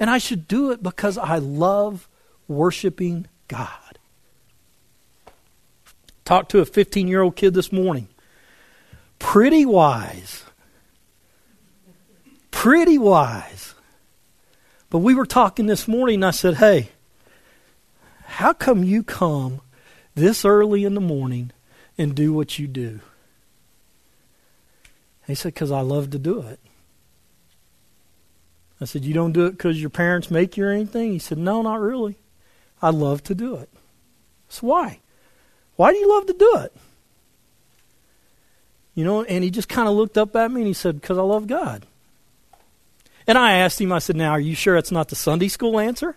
And 0.00 0.09
I 0.09 0.16
should 0.16 0.49
do 0.49 0.73
it 0.73 0.83
because 0.83 1.19
I 1.19 1.37
love 1.37 2.09
worshiping 2.49 3.26
God. 3.49 3.99
Talked 6.25 6.50
to 6.52 6.61
a 6.61 6.64
15 6.64 7.07
year 7.07 7.21
old 7.21 7.37
kid 7.37 7.52
this 7.52 7.71
morning. 7.71 8.09
Pretty 9.19 9.66
wise. 9.66 10.45
Pretty 12.50 12.97
wise. 12.97 13.75
But 14.88 14.99
we 14.99 15.14
were 15.14 15.26
talking 15.26 15.66
this 15.66 15.87
morning, 15.87 16.16
and 16.16 16.25
I 16.25 16.30
said, 16.30 16.54
Hey, 16.54 16.90
how 18.25 18.52
come 18.52 18.83
you 18.83 19.02
come 19.02 19.61
this 20.14 20.45
early 20.45 20.85
in 20.85 20.95
the 20.95 21.00
morning 21.00 21.52
and 21.99 22.14
do 22.14 22.33
what 22.33 22.59
you 22.59 22.66
do? 22.66 23.00
He 25.26 25.35
said, 25.35 25.54
Because 25.54 25.71
I 25.71 25.80
love 25.80 26.11
to 26.11 26.19
do 26.19 26.40
it. 26.40 26.59
I 28.80 28.84
said, 28.84 29.04
You 29.04 29.14
don't 29.14 29.32
do 29.32 29.46
it 29.46 29.52
because 29.52 29.80
your 29.80 29.90
parents 29.90 30.30
make 30.30 30.56
you 30.56 30.64
or 30.64 30.70
anything? 30.70 31.12
He 31.12 31.18
said, 31.18 31.38
No, 31.38 31.62
not 31.62 31.80
really. 31.80 32.16
I 32.80 32.90
love 32.90 33.22
to 33.25 33.34
do 33.34 33.56
it. 33.56 33.68
So 34.49 34.66
why? 34.66 35.00
Why 35.76 35.92
do 35.92 35.99
you 35.99 36.08
love 36.08 36.26
to 36.26 36.32
do 36.32 36.56
it? 36.58 36.76
You 38.94 39.04
know, 39.04 39.22
and 39.22 39.44
he 39.44 39.50
just 39.50 39.68
kind 39.68 39.88
of 39.88 39.94
looked 39.94 40.18
up 40.18 40.34
at 40.34 40.50
me 40.50 40.62
and 40.62 40.66
he 40.66 40.75
said, 40.75 41.00
Because 41.00 41.18
I 41.18 41.22
love 41.22 41.46
God. 41.46 41.87
And 43.26 43.38
I 43.38 43.52
asked 43.52 43.80
him, 43.80 43.92
I 43.92 43.99
said, 43.99 44.16
Now, 44.16 44.32
are 44.32 44.40
you 44.40 44.54
sure 44.54 44.76
it's 44.76 44.90
not 44.90 45.08
the 45.08 45.16
Sunday 45.16 45.49
school 45.49 45.78
answer? 45.78 46.16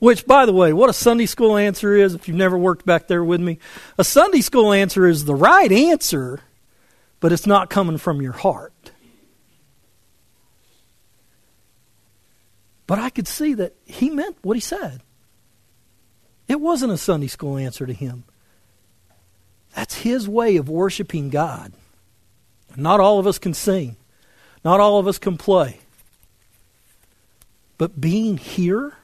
Which, 0.00 0.26
by 0.26 0.46
the 0.46 0.52
way, 0.52 0.72
what 0.72 0.88
a 0.88 0.94
Sunday 0.94 1.26
school 1.26 1.56
answer 1.58 1.94
is, 1.94 2.14
if 2.14 2.26
you've 2.26 2.36
never 2.36 2.56
worked 2.56 2.86
back 2.86 3.06
there 3.06 3.22
with 3.22 3.40
me, 3.40 3.58
a 3.98 4.04
Sunday 4.04 4.40
school 4.40 4.72
answer 4.72 5.06
is 5.06 5.26
the 5.26 5.34
right 5.34 5.70
answer, 5.70 6.40
but 7.20 7.32
it's 7.32 7.46
not 7.46 7.68
coming 7.68 7.98
from 7.98 8.22
your 8.22 8.32
heart. 8.32 8.89
But 12.90 12.98
I 12.98 13.08
could 13.08 13.28
see 13.28 13.54
that 13.54 13.76
he 13.84 14.10
meant 14.10 14.36
what 14.42 14.56
he 14.56 14.60
said. 14.60 15.00
It 16.48 16.60
wasn't 16.60 16.92
a 16.92 16.98
Sunday 16.98 17.28
school 17.28 17.56
answer 17.56 17.86
to 17.86 17.92
him. 17.92 18.24
That's 19.76 19.94
his 19.94 20.28
way 20.28 20.56
of 20.56 20.68
worshiping 20.68 21.30
God. 21.30 21.72
Not 22.74 22.98
all 22.98 23.20
of 23.20 23.28
us 23.28 23.38
can 23.38 23.54
sing, 23.54 23.96
not 24.64 24.80
all 24.80 24.98
of 24.98 25.06
us 25.06 25.18
can 25.18 25.38
play. 25.38 25.78
But 27.78 28.00
being 28.00 28.38
here 28.38 28.94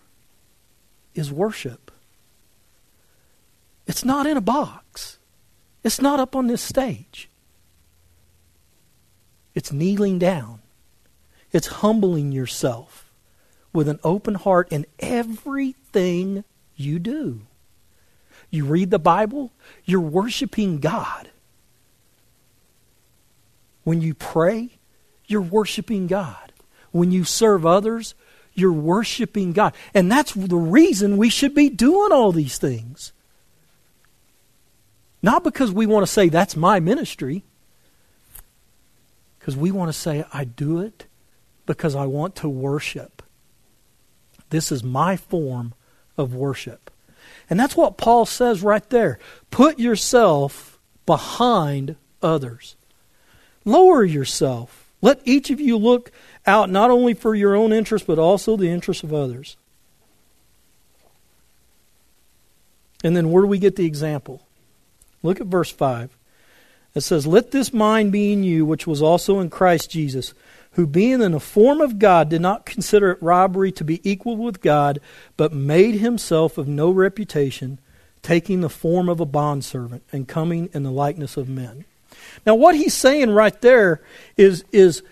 is 1.14 1.30
worship. 1.30 1.92
It's 3.86 4.04
not 4.04 4.26
in 4.26 4.36
a 4.36 4.40
box, 4.40 5.18
it's 5.84 6.00
not 6.00 6.18
up 6.18 6.34
on 6.34 6.48
this 6.48 6.60
stage. 6.60 7.28
It's 9.54 9.70
kneeling 9.70 10.18
down, 10.18 10.58
it's 11.52 11.68
humbling 11.68 12.32
yourself 12.32 13.05
with 13.76 13.88
an 13.88 14.00
open 14.02 14.34
heart 14.34 14.72
in 14.72 14.86
everything 14.98 16.42
you 16.74 16.98
do. 16.98 17.42
You 18.50 18.64
read 18.64 18.90
the 18.90 18.98
Bible, 18.98 19.52
you're 19.84 20.00
worshiping 20.00 20.78
God. 20.78 21.30
When 23.84 24.00
you 24.00 24.14
pray, 24.14 24.70
you're 25.26 25.40
worshiping 25.40 26.06
God. 26.06 26.52
When 26.90 27.12
you 27.12 27.22
serve 27.24 27.64
others, 27.64 28.14
you're 28.54 28.72
worshiping 28.72 29.52
God. 29.52 29.74
And 29.94 30.10
that's 30.10 30.32
the 30.32 30.56
reason 30.56 31.16
we 31.16 31.28
should 31.28 31.54
be 31.54 31.68
doing 31.68 32.10
all 32.10 32.32
these 32.32 32.58
things. 32.58 33.12
Not 35.22 35.44
because 35.44 35.70
we 35.70 35.86
want 35.86 36.06
to 36.06 36.12
say, 36.12 36.28
that's 36.28 36.56
my 36.56 36.80
ministry, 36.80 37.44
because 39.38 39.56
we 39.56 39.70
want 39.70 39.88
to 39.88 39.98
say, 39.98 40.24
I 40.32 40.44
do 40.44 40.80
it 40.80 41.06
because 41.66 41.94
I 41.94 42.06
want 42.06 42.36
to 42.36 42.48
worship. 42.48 43.22
This 44.50 44.70
is 44.70 44.82
my 44.82 45.16
form 45.16 45.74
of 46.16 46.34
worship. 46.34 46.90
And 47.48 47.58
that's 47.58 47.76
what 47.76 47.96
Paul 47.96 48.26
says 48.26 48.62
right 48.62 48.88
there. 48.90 49.18
Put 49.50 49.78
yourself 49.78 50.78
behind 51.04 51.96
others. 52.22 52.76
Lower 53.64 54.04
yourself. 54.04 54.90
Let 55.00 55.20
each 55.24 55.50
of 55.50 55.60
you 55.60 55.76
look 55.76 56.10
out 56.46 56.70
not 56.70 56.90
only 56.90 57.14
for 57.14 57.34
your 57.34 57.54
own 57.54 57.72
interest, 57.72 58.06
but 58.06 58.18
also 58.18 58.56
the 58.56 58.70
interest 58.70 59.04
of 59.04 59.12
others. 59.12 59.56
And 63.04 63.16
then 63.16 63.30
where 63.30 63.42
do 63.42 63.48
we 63.48 63.58
get 63.58 63.76
the 63.76 63.86
example? 63.86 64.42
Look 65.22 65.40
at 65.40 65.46
verse 65.46 65.70
5. 65.70 66.16
It 66.94 67.02
says, 67.02 67.26
Let 67.26 67.50
this 67.50 67.72
mind 67.72 68.10
be 68.10 68.32
in 68.32 68.42
you, 68.42 68.64
which 68.64 68.86
was 68.86 69.02
also 69.02 69.38
in 69.40 69.50
Christ 69.50 69.90
Jesus 69.90 70.32
who 70.76 70.86
being 70.86 71.22
in 71.22 71.32
the 71.32 71.40
form 71.40 71.80
of 71.80 71.98
God 71.98 72.28
did 72.28 72.42
not 72.42 72.66
consider 72.66 73.10
it 73.10 73.22
robbery 73.22 73.72
to 73.72 73.82
be 73.82 73.98
equal 74.08 74.36
with 74.36 74.60
God, 74.60 75.00
but 75.38 75.50
made 75.50 75.94
himself 75.94 76.58
of 76.58 76.68
no 76.68 76.90
reputation, 76.90 77.78
taking 78.20 78.60
the 78.60 78.68
form 78.68 79.08
of 79.08 79.18
a 79.18 79.24
bondservant 79.24 80.02
and 80.12 80.28
coming 80.28 80.68
in 80.74 80.82
the 80.82 80.90
likeness 80.90 81.38
of 81.38 81.48
men. 81.48 81.86
Now 82.44 82.54
what 82.54 82.74
he's 82.74 82.92
saying 82.92 83.30
right 83.30 83.58
there 83.62 84.02
is 84.36 84.64
is 84.70 85.02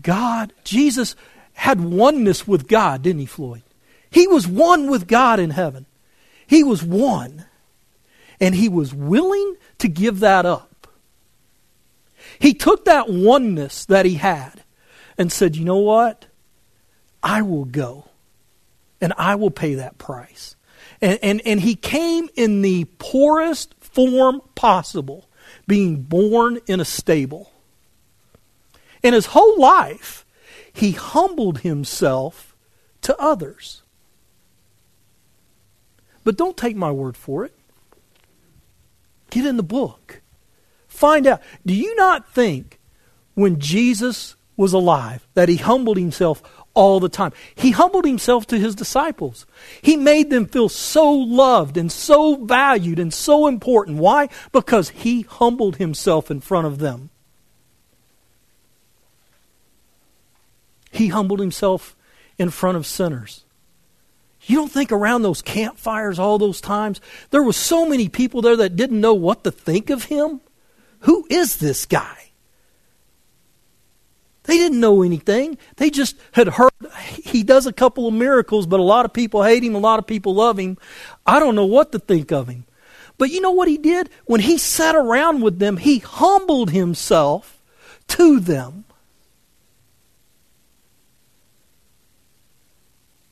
God, 0.00 0.52
Jesus 0.64 1.14
had 1.52 1.80
oneness 1.80 2.48
with 2.48 2.66
God, 2.66 3.02
didn't 3.02 3.20
he, 3.20 3.26
Floyd? 3.26 3.62
He 4.10 4.26
was 4.26 4.48
one 4.48 4.90
with 4.90 5.06
God 5.06 5.38
in 5.38 5.50
heaven. 5.50 5.86
He 6.48 6.64
was 6.64 6.82
one. 6.82 7.44
And 8.40 8.56
he 8.56 8.68
was 8.68 8.92
willing 8.92 9.54
to 9.78 9.86
give 9.86 10.18
that 10.18 10.44
up. 10.46 10.88
He 12.40 12.54
took 12.54 12.86
that 12.86 13.08
oneness 13.08 13.84
that 13.84 14.04
he 14.04 14.14
had 14.14 14.61
and 15.18 15.32
said, 15.32 15.56
You 15.56 15.64
know 15.64 15.78
what? 15.78 16.26
I 17.22 17.42
will 17.42 17.64
go 17.64 18.08
and 19.00 19.12
I 19.16 19.34
will 19.34 19.50
pay 19.50 19.74
that 19.74 19.98
price. 19.98 20.56
And, 21.00 21.18
and, 21.22 21.42
and 21.44 21.60
he 21.60 21.74
came 21.74 22.28
in 22.34 22.62
the 22.62 22.84
poorest 22.98 23.74
form 23.80 24.40
possible, 24.54 25.28
being 25.66 26.02
born 26.02 26.60
in 26.66 26.80
a 26.80 26.84
stable. 26.84 27.52
In 29.02 29.14
his 29.14 29.26
whole 29.26 29.58
life, 29.60 30.24
he 30.72 30.92
humbled 30.92 31.58
himself 31.60 32.54
to 33.02 33.18
others. 33.20 33.82
But 36.24 36.36
don't 36.36 36.56
take 36.56 36.76
my 36.76 36.90
word 36.90 37.16
for 37.16 37.44
it. 37.44 37.54
Get 39.30 39.44
in 39.44 39.56
the 39.56 39.62
book. 39.62 40.20
Find 40.86 41.26
out. 41.26 41.42
Do 41.66 41.74
you 41.74 41.96
not 41.96 42.32
think 42.32 42.78
when 43.34 43.58
Jesus 43.58 44.36
was 44.56 44.72
alive, 44.72 45.26
that 45.34 45.48
he 45.48 45.56
humbled 45.56 45.96
himself 45.96 46.42
all 46.74 47.00
the 47.00 47.08
time. 47.08 47.32
He 47.54 47.70
humbled 47.70 48.04
himself 48.04 48.46
to 48.48 48.58
his 48.58 48.74
disciples. 48.74 49.46
He 49.80 49.96
made 49.96 50.30
them 50.30 50.46
feel 50.46 50.68
so 50.68 51.10
loved 51.10 51.76
and 51.76 51.90
so 51.90 52.36
valued 52.36 52.98
and 52.98 53.12
so 53.12 53.46
important. 53.46 53.98
Why? 53.98 54.28
Because 54.52 54.90
he 54.90 55.22
humbled 55.22 55.76
himself 55.76 56.30
in 56.30 56.40
front 56.40 56.66
of 56.66 56.78
them. 56.78 57.10
He 60.90 61.08
humbled 61.08 61.40
himself 61.40 61.96
in 62.38 62.50
front 62.50 62.76
of 62.76 62.86
sinners. 62.86 63.44
You 64.44 64.56
don't 64.56 64.72
think 64.72 64.90
around 64.92 65.22
those 65.22 65.40
campfires 65.40 66.18
all 66.18 66.36
those 66.38 66.60
times 66.60 67.00
there 67.30 67.42
were 67.42 67.52
so 67.52 67.86
many 67.86 68.08
people 68.08 68.42
there 68.42 68.56
that 68.56 68.76
didn't 68.76 69.00
know 69.00 69.14
what 69.14 69.44
to 69.44 69.50
think 69.50 69.88
of 69.88 70.04
him? 70.04 70.40
Who 71.00 71.26
is 71.30 71.56
this 71.56 71.86
guy? 71.86 72.31
They 74.44 74.56
didn't 74.56 74.80
know 74.80 75.02
anything. 75.02 75.56
They 75.76 75.90
just 75.90 76.16
had 76.32 76.48
heard 76.48 76.72
he 77.22 77.42
does 77.42 77.66
a 77.66 77.72
couple 77.72 78.08
of 78.08 78.14
miracles, 78.14 78.66
but 78.66 78.80
a 78.80 78.84
lot 78.84 79.04
of 79.04 79.12
people 79.12 79.42
hate 79.42 79.62
him, 79.62 79.74
a 79.74 79.78
lot 79.78 79.98
of 79.98 80.06
people 80.06 80.34
love 80.34 80.58
him. 80.58 80.78
I 81.26 81.38
don't 81.38 81.54
know 81.54 81.66
what 81.66 81.92
to 81.92 81.98
think 81.98 82.32
of 82.32 82.48
him. 82.48 82.64
But 83.18 83.30
you 83.30 83.40
know 83.40 83.52
what 83.52 83.68
he 83.68 83.78
did? 83.78 84.10
When 84.24 84.40
he 84.40 84.58
sat 84.58 84.96
around 84.96 85.42
with 85.42 85.58
them, 85.58 85.76
he 85.76 85.98
humbled 85.98 86.70
himself 86.70 87.62
to 88.08 88.40
them. 88.40 88.84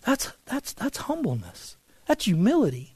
That's, 0.03 0.33
that's, 0.47 0.73
that's 0.73 0.99
humbleness. 0.99 1.77
That's 2.07 2.25
humility. 2.25 2.95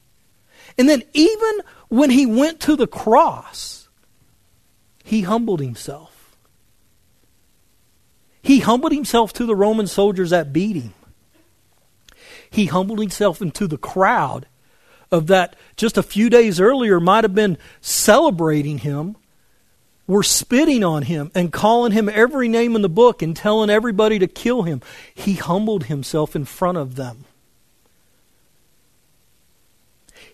And 0.78 0.88
then, 0.88 1.02
even 1.12 1.60
when 1.88 2.10
he 2.10 2.26
went 2.26 2.60
to 2.60 2.76
the 2.76 2.86
cross, 2.86 3.88
he 5.04 5.22
humbled 5.22 5.60
himself. 5.60 6.13
He 8.44 8.60
humbled 8.60 8.92
himself 8.92 9.32
to 9.32 9.46
the 9.46 9.56
Roman 9.56 9.86
soldiers 9.86 10.28
that 10.28 10.52
beat 10.52 10.76
him. 10.76 10.92
He 12.50 12.66
humbled 12.66 12.98
himself 12.98 13.40
into 13.40 13.66
the 13.66 13.78
crowd 13.78 14.46
of 15.10 15.28
that 15.28 15.56
just 15.76 15.96
a 15.96 16.02
few 16.02 16.28
days 16.28 16.60
earlier 16.60 17.00
might 17.00 17.24
have 17.24 17.34
been 17.34 17.56
celebrating 17.80 18.78
him 18.78 19.16
were 20.06 20.22
spitting 20.22 20.84
on 20.84 21.04
him 21.04 21.30
and 21.34 21.54
calling 21.54 21.92
him 21.92 22.10
every 22.10 22.46
name 22.46 22.76
in 22.76 22.82
the 22.82 22.88
book 22.90 23.22
and 23.22 23.34
telling 23.34 23.70
everybody 23.70 24.18
to 24.18 24.26
kill 24.26 24.64
him. 24.64 24.82
He 25.14 25.34
humbled 25.36 25.84
himself 25.84 26.36
in 26.36 26.44
front 26.44 26.76
of 26.76 26.96
them. 26.96 27.24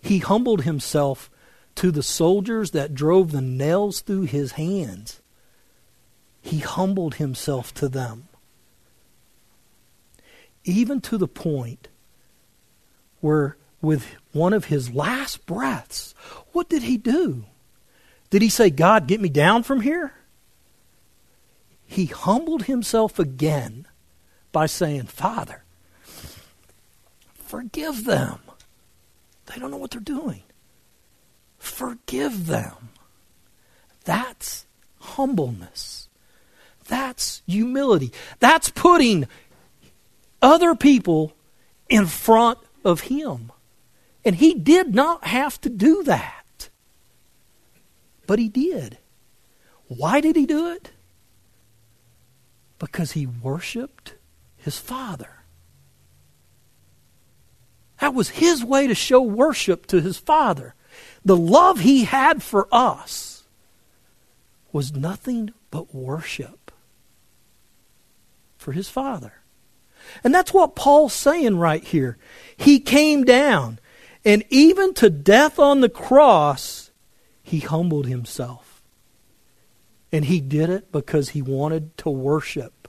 He 0.01 0.17
humbled 0.17 0.63
himself 0.63 1.29
to 1.75 1.91
the 1.91 2.03
soldiers 2.03 2.71
that 2.71 2.93
drove 2.93 3.31
the 3.31 3.39
nails 3.39 4.01
through 4.01 4.23
his 4.23 4.53
hands. 4.53 5.20
He 6.41 6.59
humbled 6.59 7.15
himself 7.15 7.73
to 7.75 7.87
them. 7.87 8.27
Even 10.63 11.01
to 11.01 11.17
the 11.17 11.27
point 11.27 11.87
where, 13.19 13.57
with 13.81 14.15
one 14.31 14.53
of 14.53 14.65
his 14.65 14.93
last 14.93 15.45
breaths, 15.45 16.13
what 16.51 16.69
did 16.69 16.83
he 16.83 16.97
do? 16.97 17.45
Did 18.29 18.41
he 18.41 18.49
say, 18.49 18.69
God, 18.69 19.07
get 19.07 19.21
me 19.21 19.29
down 19.29 19.63
from 19.63 19.81
here? 19.81 20.13
He 21.85 22.05
humbled 22.05 22.63
himself 22.63 23.19
again 23.19 23.85
by 24.51 24.65
saying, 24.65 25.07
Father, 25.07 25.63
forgive 27.33 28.05
them. 28.05 28.39
They 29.47 29.59
don't 29.59 29.71
know 29.71 29.77
what 29.77 29.91
they're 29.91 29.99
doing. 29.99 30.43
Forgive 31.57 32.47
them. 32.47 32.89
That's 34.05 34.65
humbleness. 34.99 36.07
That's 36.91 37.41
humility. 37.47 38.11
That's 38.41 38.69
putting 38.69 39.25
other 40.41 40.75
people 40.75 41.31
in 41.87 42.05
front 42.05 42.59
of 42.83 43.01
Him. 43.01 43.49
And 44.25 44.35
He 44.35 44.53
did 44.53 44.93
not 44.93 45.23
have 45.23 45.59
to 45.61 45.69
do 45.69 46.03
that. 46.03 46.69
But 48.27 48.39
he 48.39 48.49
did. 48.49 48.97
Why 49.87 50.21
did 50.21 50.35
he 50.35 50.45
do 50.45 50.71
it? 50.71 50.91
Because 52.77 53.11
he 53.11 53.25
worshiped 53.25 54.15
his 54.57 54.77
Father. 54.77 55.43
That 57.99 58.13
was 58.13 58.29
his 58.29 58.63
way 58.63 58.87
to 58.87 58.95
show 58.95 59.21
worship 59.21 59.85
to 59.87 60.01
his 60.01 60.17
Father. 60.17 60.75
The 61.25 61.35
love 61.35 61.81
he 61.81 62.05
had 62.05 62.41
for 62.41 62.67
us 62.71 63.43
was 64.71 64.93
nothing 64.93 65.51
but 65.69 65.93
worship 65.93 66.60
for 68.61 68.71
his 68.71 68.89
Father. 68.89 69.33
And 70.23 70.33
that's 70.33 70.53
what 70.53 70.75
Paul's 70.75 71.13
saying 71.13 71.57
right 71.57 71.83
here. 71.83 72.17
He 72.55 72.79
came 72.79 73.23
down, 73.23 73.79
and 74.23 74.43
even 74.49 74.93
to 74.95 75.09
death 75.09 75.57
on 75.57 75.81
the 75.81 75.89
cross, 75.89 76.91
he 77.41 77.59
humbled 77.59 78.07
himself. 78.07 78.81
And 80.11 80.25
he 80.25 80.41
did 80.41 80.69
it 80.69 80.91
because 80.91 81.29
he 81.29 81.41
wanted 81.41 81.97
to 81.99 82.09
worship. 82.09 82.87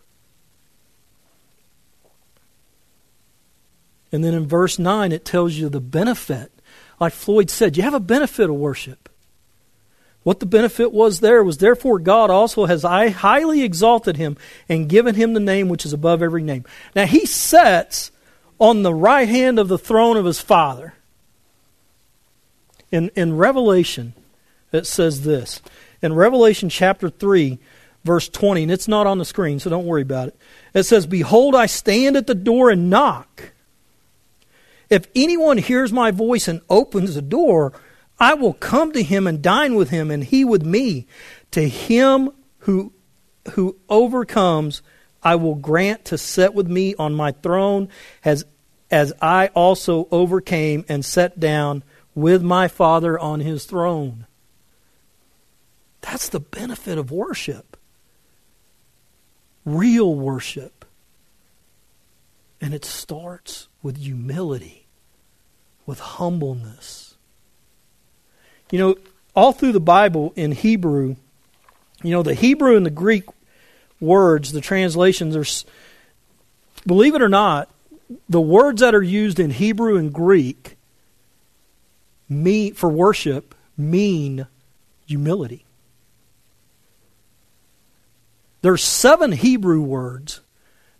And 4.11 4.23
then 4.23 4.35
in 4.35 4.47
verse 4.47 4.79
9, 4.79 5.11
it 5.11 5.25
tells 5.25 5.55
you 5.55 5.69
the 5.69 5.81
benefit. 5.81 6.53
Like 7.01 7.15
Floyd 7.15 7.49
said, 7.49 7.77
you 7.77 7.83
have 7.83 7.95
a 7.95 8.01
benefit 8.01 8.51
of 8.51 8.57
worship. 8.57 9.09
What 10.23 10.39
the 10.39 10.47
benefit 10.47 10.93
was 10.93 11.21
there 11.21 11.43
was, 11.43 11.59
therefore, 11.59 11.99
God 11.99 12.31
also 12.31 12.67
has 12.67 12.83
highly 12.83 13.63
exalted 13.63 14.17
him 14.17 14.37
and 14.69 14.89
given 14.89 15.17
him 15.17 15.33
the 15.33 15.41
name 15.41 15.69
which 15.69 15.85
is 15.85 15.93
above 15.93 16.23
every 16.23 16.43
name. 16.43 16.65
Now, 16.95 17.07
he 17.07 17.27
sits 17.27 18.13
on 18.61 18.83
the 18.83 18.95
right 18.95 19.29
hand 19.29 19.59
of 19.59 19.67
the 19.67 19.79
throne 19.79 20.17
of 20.17 20.25
his 20.25 20.41
Father. 20.41 20.95
In, 22.93 23.11
in 23.17 23.37
Revelation, 23.37 24.13
it 24.71 24.87
says 24.87 25.23
this. 25.23 25.61
In 26.01 26.15
Revelation 26.15 26.69
chapter 26.69 27.11
3, 27.11 27.59
verse 28.05 28.29
20, 28.29 28.65
and 28.65 28.73
it's 28.73 28.87
not 28.87 29.09
on 29.09 29.19
the 29.19 29.25
screen, 29.25 29.59
so 29.59 29.71
don't 29.71 29.87
worry 29.87 30.03
about 30.03 30.29
it. 30.29 30.37
It 30.75 30.85
says, 30.85 31.07
Behold, 31.07 31.57
I 31.57 31.67
stand 31.67 32.17
at 32.17 32.29
the 32.29 32.35
door 32.35 32.71
and 32.71 32.89
knock. 32.89 33.53
If 34.89 35.07
anyone 35.17 35.59
hears 35.59 35.93
my 35.93 36.11
voice 36.11 36.47
and 36.47 36.61
opens 36.69 37.15
the 37.15 37.23
door, 37.23 37.73
I 38.23 38.35
will 38.35 38.53
come 38.53 38.93
to 38.93 39.03
him 39.03 39.27
and 39.27 39.43
dine 39.43 39.75
with 39.75 39.91
him, 39.91 40.09
and 40.09 40.23
he 40.23 40.45
with 40.45 40.65
me. 40.65 41.09
To 41.51 41.69
him 41.69 42.31
who, 42.59 42.93
who 43.55 43.77
overcomes, 43.89 44.81
I 45.25 45.35
will 45.35 45.57
grant 45.57 46.05
to 46.05 46.17
sit 46.17 46.55
with 46.55 46.69
me 46.69 46.95
on 46.95 47.15
my 47.15 47.33
throne, 47.33 47.89
as, 48.25 48.45
as 48.93 49.13
I 49.21 49.49
also 49.49 50.07
overcame 50.13 50.85
and 50.89 51.05
sat 51.05 51.41
down 51.41 51.83
with 52.15 52.45
my 52.45 52.69
Father 52.69 53.19
on 53.19 53.41
his 53.41 53.65
throne. 53.65 54.29
That's 56.03 56.29
the 56.29 56.39
benefit 56.39 56.99
of 56.99 57.11
worship. 57.11 57.77
Real 59.65 60.15
worship. 60.15 60.85
And 62.61 62.73
it 62.73 62.85
starts 62.85 63.67
with 63.83 63.97
humility, 63.97 64.87
with 65.87 65.99
humbleness. 65.99 67.02
You 68.73 68.79
know, 68.79 68.97
all 69.37 69.53
through 69.53 69.73
the 69.73 69.81
Bible 69.81 70.33
in 70.35 70.51
Hebrew, 70.51 71.17
you 72.03 72.11
know, 72.11 72.23
the 72.23 72.35
Hebrew 72.35 72.77
and 72.77 72.85
the 72.85 72.91
Greek 72.91 73.25
words, 74.01 74.53
the 74.53 74.63
translations 74.63 75.37
are, 75.37 75.69
believe 76.87 77.15
it 77.15 77.23
or 77.23 77.29
not, 77.29 77.69
the 78.29 78.41
words 78.41 78.81
that 78.81 78.95
are 78.95 79.03
used 79.03 79.39
in 79.39 79.51
Hebrew 79.51 79.97
and 79.97 80.13
Greek 80.13 80.77
mean, 82.29 82.75
for 82.75 82.89
worship 82.89 83.55
mean 83.77 84.47
humility. 85.07 85.65
There's 88.63 88.83
seven 88.83 89.33
Hebrew 89.33 89.83
words 89.83 90.41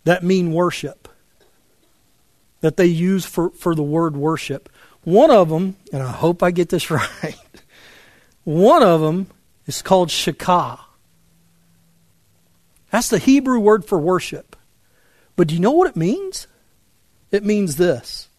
that 0.03 0.23
mean 0.23 0.53
worship 0.53 1.07
that 2.61 2.77
they 2.77 2.85
use 2.85 3.25
for, 3.25 3.49
for 3.51 3.73
the 3.73 3.83
word 3.83 4.15
worship. 4.15 4.69
One 5.03 5.31
of 5.31 5.49
them, 5.49 5.75
and 5.91 6.01
I 6.03 6.11
hope 6.11 6.43
I 6.43 6.51
get 6.51 6.69
this 6.69 6.89
right, 6.91 7.35
one 8.43 8.83
of 8.83 9.01
them 9.01 9.27
is 9.67 9.81
called 9.81 10.09
shakah. 10.09 10.79
That's 12.91 13.09
the 13.09 13.17
Hebrew 13.17 13.59
word 13.59 13.85
for 13.85 13.97
worship. 13.97 14.55
But 15.35 15.47
do 15.47 15.55
you 15.55 15.59
know 15.59 15.71
what 15.71 15.89
it 15.89 15.95
means? 15.95 16.47
It 17.31 17.43
means 17.43 17.77
this 17.77 18.29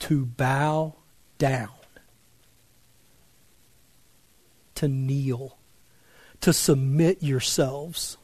to 0.00 0.26
bow 0.26 0.94
down, 1.38 1.70
to 4.74 4.88
kneel 4.88 5.56
to 6.44 6.52
submit 6.52 7.22
yourselves. 7.22 8.18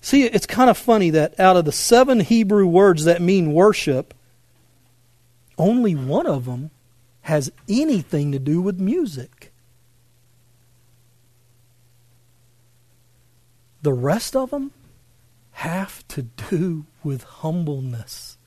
See, 0.00 0.24
it's 0.24 0.44
kind 0.44 0.68
of 0.68 0.76
funny 0.76 1.10
that 1.10 1.38
out 1.38 1.56
of 1.56 1.64
the 1.64 1.70
seven 1.70 2.18
Hebrew 2.18 2.66
words 2.66 3.04
that 3.04 3.22
mean 3.22 3.52
worship, 3.52 4.12
only 5.56 5.94
one 5.94 6.26
of 6.26 6.46
them 6.46 6.72
has 7.26 7.50
anything 7.68 8.30
to 8.30 8.38
do 8.38 8.60
with 8.60 8.78
music. 8.78 9.52
The 13.82 13.92
rest 13.92 14.36
of 14.36 14.50
them 14.50 14.70
have 15.50 16.06
to 16.06 16.22
do 16.22 16.86
with 17.02 17.24
humbleness, 17.24 18.38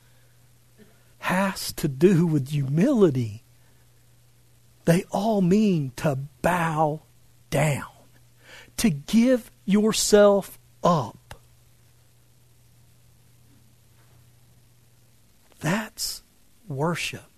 has 1.18 1.74
to 1.74 1.88
do 1.88 2.26
with 2.26 2.48
humility. 2.48 3.44
They 4.86 5.04
all 5.10 5.42
mean 5.42 5.92
to 5.96 6.16
bow 6.40 7.02
down, 7.50 7.84
to 8.78 8.88
give 8.88 9.50
yourself 9.66 10.58
up. 10.82 11.34
That's 15.60 16.22
worship. 16.66 17.29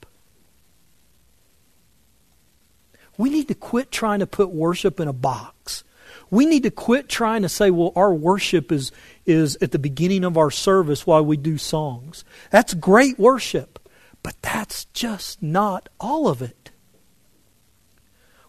We 3.23 3.31
need 3.31 3.47
to 3.47 3.55
quit 3.55 3.93
trying 3.93 4.19
to 4.19 4.27
put 4.27 4.51
worship 4.51 4.99
in 4.99 5.07
a 5.07 5.13
box. 5.13 5.85
We 6.29 6.45
need 6.45 6.65
to 6.65 6.73
quit 6.73 7.09
trying 7.09 7.43
to 7.43 7.49
say, 7.49 7.71
well, 7.71 7.93
our 7.95 8.13
worship 8.13 8.73
is, 8.73 8.91
is 9.25 9.57
at 9.63 9.71
the 9.71 9.79
beginning 9.79 10.25
of 10.25 10.37
our 10.37 10.51
service 10.51 11.07
while 11.07 11.25
we 11.25 11.37
do 11.37 11.57
songs. 11.57 12.25
That's 12.51 12.75
great 12.75 13.21
worship. 13.21 13.79
But 14.25 14.35
that's 14.43 14.87
just 14.87 15.41
not 15.41 15.89
all 16.01 16.27
of 16.27 16.43
it. 16.43 16.73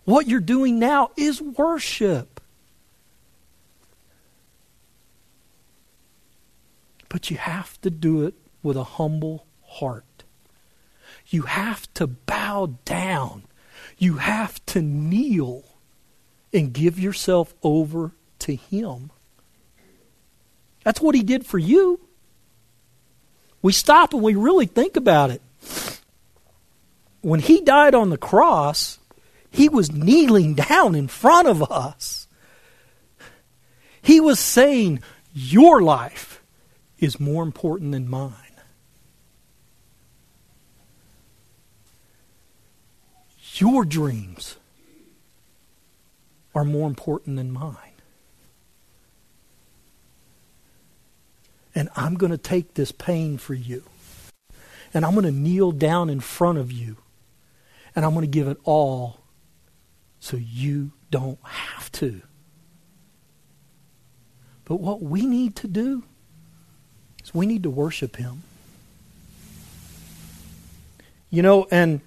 What 0.05 0.27
you're 0.27 0.39
doing 0.39 0.79
now 0.79 1.11
is 1.15 1.39
worship. 1.39 2.41
But 7.09 7.29
you 7.29 7.37
have 7.37 7.79
to 7.81 7.91
do 7.91 8.25
it 8.25 8.33
with 8.63 8.75
a 8.75 8.83
humble 8.83 9.45
heart. 9.67 10.23
You 11.27 11.43
have 11.43 11.93
to 11.93 12.07
bow 12.07 12.79
down. 12.85 13.43
You 13.97 14.17
have 14.17 14.63
to 14.67 14.81
kneel 14.81 15.63
and 16.53 16.73
give 16.73 16.99
yourself 16.99 17.53
over 17.63 18.11
to 18.39 18.55
Him. 18.55 19.11
That's 20.83 21.01
what 21.01 21.15
He 21.15 21.23
did 21.23 21.45
for 21.45 21.57
you. 21.57 21.99
We 23.61 23.71
stop 23.71 24.13
and 24.13 24.21
we 24.21 24.35
really 24.35 24.65
think 24.65 24.97
about 24.97 25.31
it. 25.31 25.41
When 27.21 27.39
He 27.39 27.61
died 27.61 27.95
on 27.95 28.09
the 28.09 28.17
cross, 28.17 28.99
He 29.49 29.69
was 29.69 29.91
kneeling 29.91 30.55
down 30.55 30.95
in 30.95 31.07
front 31.07 31.47
of 31.47 31.71
us. 31.71 32.27
He 34.01 34.19
was 34.19 34.39
saying, 34.39 35.01
Your 35.33 35.81
life 35.81 36.41
is 36.99 37.19
more 37.19 37.43
important 37.43 37.93
than 37.93 38.09
mine. 38.09 38.33
Your 43.55 43.85
dreams 43.85 44.57
are 46.55 46.65
more 46.65 46.87
important 46.87 47.37
than 47.37 47.51
mine. 47.51 47.77
And 51.75 51.89
I'm 51.95 52.15
going 52.15 52.31
to 52.31 52.37
take 52.37 52.75
this 52.75 52.91
pain 52.91 53.37
for 53.37 53.53
you. 53.53 53.83
And 54.93 55.05
I'm 55.05 55.13
going 55.13 55.25
to 55.25 55.31
kneel 55.31 55.71
down 55.71 56.09
in 56.09 56.19
front 56.19 56.59
of 56.59 56.71
you. 56.71 56.97
And 57.95 58.05
I'm 58.05 58.13
going 58.13 58.25
to 58.25 58.31
give 58.31 58.47
it 58.47 58.57
all 58.63 59.21
so 60.19 60.37
you 60.37 60.91
don't 61.11 61.39
have 61.43 61.91
to. 61.93 62.21
But 64.65 64.75
what 64.77 65.01
we 65.01 65.25
need 65.25 65.55
to 65.57 65.67
do 65.67 66.03
is 67.23 67.33
we 67.33 67.45
need 67.45 67.63
to 67.63 67.69
worship 67.69 68.15
Him. 68.15 68.43
You 71.29 71.41
know, 71.41 71.67
and 71.71 72.01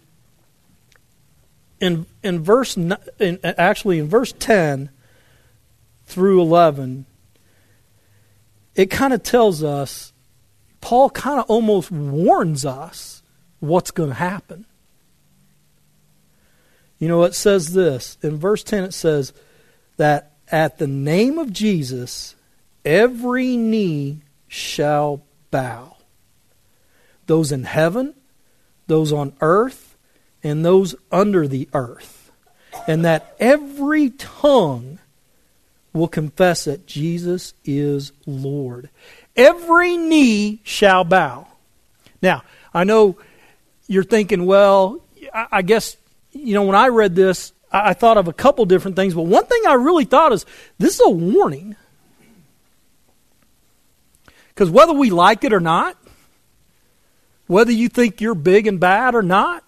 in 1.81 2.07
in 2.23 2.43
verse 2.43 2.77
in, 2.77 3.39
actually 3.45 3.99
in 3.99 4.09
verse 4.09 4.33
10 4.39 4.91
through 6.07 6.41
11 6.41 7.07
it 8.75 8.91
kind 8.91 9.13
of 9.13 9.23
tells 9.23 9.63
us 9.63 10.13
Paul 10.81 11.11
kind 11.11 11.41
of 11.41 11.47
almost 11.47 11.91
warns 11.91 12.65
us 12.65 13.23
what's 13.59 13.91
going 13.91 14.11
to 14.11 14.15
happen. 14.15 14.67
You 16.99 17.09
know, 17.09 17.25
it 17.25 17.35
says 17.35 17.73
this. 17.73 18.17
In 18.23 18.37
verse 18.37 18.63
10, 18.63 18.85
it 18.85 18.95
says 18.95 19.33
that 19.97 20.33
at 20.49 20.79
the 20.79 20.87
name 20.87 21.39
of 21.39 21.53
Jesus, 21.53 22.37
every 22.85 23.57
knee 23.57 24.21
shall 24.47 25.25
bow. 25.51 25.97
Those 27.27 27.51
in 27.51 27.65
heaven, 27.65 28.15
those 28.87 29.13
on 29.13 29.33
earth, 29.41 29.96
and 30.47 30.65
those 30.65 30.95
under 31.11 31.49
the 31.49 31.69
earth. 31.75 32.31
And 32.87 33.05
that 33.05 33.35
every 33.41 34.11
tongue 34.11 34.99
will 35.93 36.09
confess 36.09 36.65
that 36.65 36.87
Jesus 36.87 37.55
is 37.65 38.13
Lord. 38.27 38.91
Every 39.35 39.97
knee 39.97 40.61
shall 40.63 41.05
bow. 41.05 41.49
Now, 42.23 42.43
I 42.73 42.85
know 42.85 43.17
you're 43.89 44.05
thinking, 44.05 44.47
well, 44.47 45.01
I 45.33 45.63
guess, 45.63 45.97
you 46.33 46.55
know, 46.55 46.63
when 46.63 46.77
I 46.77 46.89
read 46.89 47.15
this, 47.15 47.53
I 47.73 47.95
thought 47.95 48.17
of 48.17 48.29
a 48.29 48.33
couple 48.33 48.65
different 48.67 48.97
things, 48.97 49.15
but 49.15 49.23
one 49.23 49.47
thing 49.47 49.63
I 49.67 49.75
really 49.75 50.05
thought 50.05 50.33
is 50.33 50.47
this 50.79 50.95
is 50.95 51.03
a 51.05 51.11
warning. 51.11 51.77
Because 54.49 54.71
whether 54.71 54.93
we 54.93 55.11
like 55.11 55.45
it 55.45 55.53
or 55.53 55.61
not, 55.61 55.97
whether 57.47 57.73
you 57.73 57.89
think 57.89 58.21
you're 58.21 58.35
big 58.35 58.67
and 58.67 58.79
bad 58.79 59.15
or 59.15 59.23
not, 59.23 59.65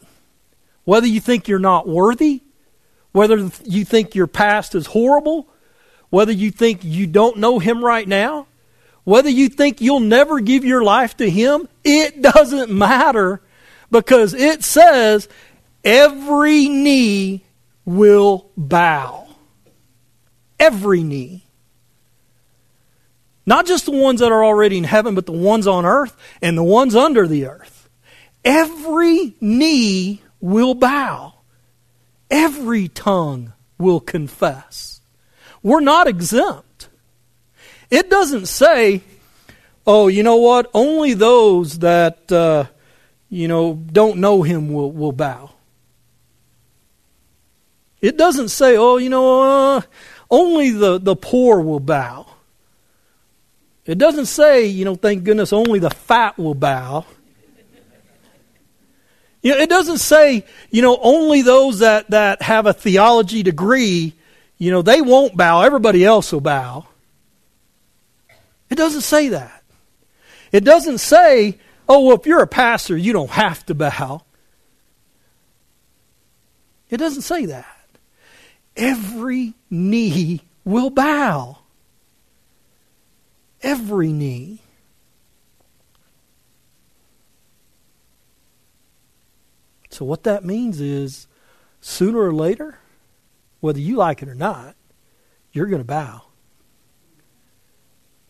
whether 0.88 1.06
you 1.06 1.20
think 1.20 1.48
you're 1.48 1.58
not 1.58 1.86
worthy, 1.86 2.40
whether 3.12 3.50
you 3.62 3.84
think 3.84 4.14
your 4.14 4.26
past 4.26 4.74
is 4.74 4.86
horrible, 4.86 5.46
whether 6.08 6.32
you 6.32 6.50
think 6.50 6.82
you 6.82 7.06
don't 7.06 7.36
know 7.36 7.58
Him 7.58 7.84
right 7.84 8.08
now, 8.08 8.46
whether 9.04 9.28
you 9.28 9.50
think 9.50 9.82
you'll 9.82 10.00
never 10.00 10.40
give 10.40 10.64
your 10.64 10.82
life 10.82 11.14
to 11.18 11.28
Him, 11.28 11.68
it 11.84 12.22
doesn't 12.34 12.70
matter 12.70 13.42
because 13.90 14.32
it 14.32 14.64
says 14.64 15.28
every 15.84 16.70
knee 16.70 17.44
will 17.84 18.50
bow. 18.56 19.28
Every 20.58 21.02
knee. 21.02 21.44
Not 23.44 23.66
just 23.66 23.84
the 23.84 23.90
ones 23.90 24.20
that 24.20 24.32
are 24.32 24.42
already 24.42 24.78
in 24.78 24.84
heaven, 24.84 25.14
but 25.14 25.26
the 25.26 25.32
ones 25.32 25.66
on 25.66 25.84
earth 25.84 26.16
and 26.40 26.56
the 26.56 26.62
ones 26.62 26.96
under 26.96 27.28
the 27.28 27.44
earth. 27.44 27.90
Every 28.42 29.34
knee 29.38 30.22
will 30.40 30.74
bow. 30.74 31.34
Every 32.30 32.88
tongue 32.88 33.52
will 33.78 34.00
confess. 34.00 35.00
We're 35.62 35.80
not 35.80 36.06
exempt. 36.06 36.88
It 37.90 38.10
doesn't 38.10 38.46
say, 38.46 39.02
oh, 39.86 40.08
you 40.08 40.22
know 40.22 40.36
what? 40.36 40.70
Only 40.74 41.14
those 41.14 41.78
that, 41.80 42.30
uh, 42.30 42.66
you 43.30 43.48
know, 43.48 43.74
don't 43.74 44.18
know 44.18 44.42
him 44.42 44.72
will, 44.72 44.92
will 44.92 45.12
bow. 45.12 45.50
It 48.00 48.16
doesn't 48.16 48.50
say, 48.50 48.76
oh, 48.76 48.98
you 48.98 49.08
know, 49.08 49.76
uh, 49.76 49.80
only 50.30 50.70
the, 50.70 50.98
the 50.98 51.16
poor 51.16 51.60
will 51.60 51.80
bow. 51.80 52.26
It 53.86 53.98
doesn't 53.98 54.26
say, 54.26 54.66
you 54.66 54.84
know, 54.84 54.94
thank 54.94 55.24
goodness 55.24 55.52
only 55.52 55.78
the 55.78 55.90
fat 55.90 56.38
will 56.38 56.54
bow. 56.54 57.06
You 59.42 59.52
know, 59.52 59.58
it 59.58 59.68
doesn't 59.68 59.98
say, 59.98 60.44
you 60.70 60.82
know, 60.82 60.98
only 61.00 61.42
those 61.42 61.78
that, 61.78 62.10
that 62.10 62.42
have 62.42 62.66
a 62.66 62.72
theology 62.72 63.42
degree 63.42 64.14
you 64.58 64.72
know, 64.72 64.82
they 64.82 65.00
won't 65.00 65.36
bow, 65.36 65.62
everybody 65.62 66.04
else 66.04 66.32
will 66.32 66.40
bow. 66.40 66.86
It 68.68 68.74
doesn't 68.74 69.02
say 69.02 69.28
that. 69.28 69.62
It 70.50 70.64
doesn't 70.64 70.98
say, 70.98 71.58
oh, 71.88 72.06
well, 72.06 72.16
if 72.16 72.26
you're 72.26 72.42
a 72.42 72.48
pastor, 72.48 72.96
you 72.96 73.12
don't 73.12 73.30
have 73.30 73.64
to 73.66 73.74
bow. 73.74 74.22
It 76.90 76.96
doesn't 76.96 77.22
say 77.22 77.46
that. 77.46 77.76
Every 78.76 79.54
knee 79.70 80.42
will 80.64 80.90
bow. 80.90 81.58
Every 83.62 84.12
knee. 84.12 84.58
So, 89.98 90.04
what 90.04 90.22
that 90.22 90.44
means 90.44 90.80
is 90.80 91.26
sooner 91.80 92.20
or 92.20 92.32
later, 92.32 92.78
whether 93.58 93.80
you 93.80 93.96
like 93.96 94.22
it 94.22 94.28
or 94.28 94.34
not, 94.36 94.76
you're 95.50 95.66
going 95.66 95.82
to 95.82 95.84
bow. 95.84 96.22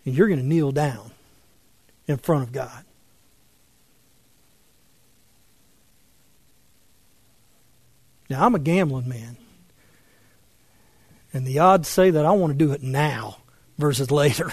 And 0.07 0.15
you're 0.15 0.29
going 0.29 0.41
to 0.41 0.47
kneel 0.47 0.73
down 0.73 1.11
in 2.07 2.17
front 2.17 2.45
of 2.45 2.53
God. 2.53 2.87
Now, 8.31 8.47
I'm 8.47 8.55
a 8.55 8.59
gambling 8.59 9.11
man. 9.11 9.37
And 11.35 11.47
the 11.47 11.59
odds 11.59 11.87
say 11.87 12.09
that 12.09 12.25
I 12.25 12.31
want 12.31 12.59
to 12.59 12.65
do 12.65 12.73
it 12.73 12.83
now 12.83 13.43
versus 13.77 14.11
later. 14.11 14.51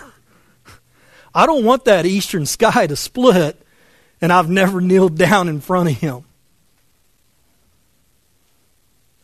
I 1.34 1.46
don't 1.46 1.64
want 1.64 1.86
that 1.86 2.06
eastern 2.06 2.46
sky 2.46 2.88
to 2.88 2.98
split 2.98 3.66
and 4.20 4.34
I've 4.34 4.50
never 4.50 4.82
kneeled 4.82 5.18
down 5.18 5.48
in 5.48 5.62
front 5.62 5.90
of 5.90 5.96
him. 5.96 6.26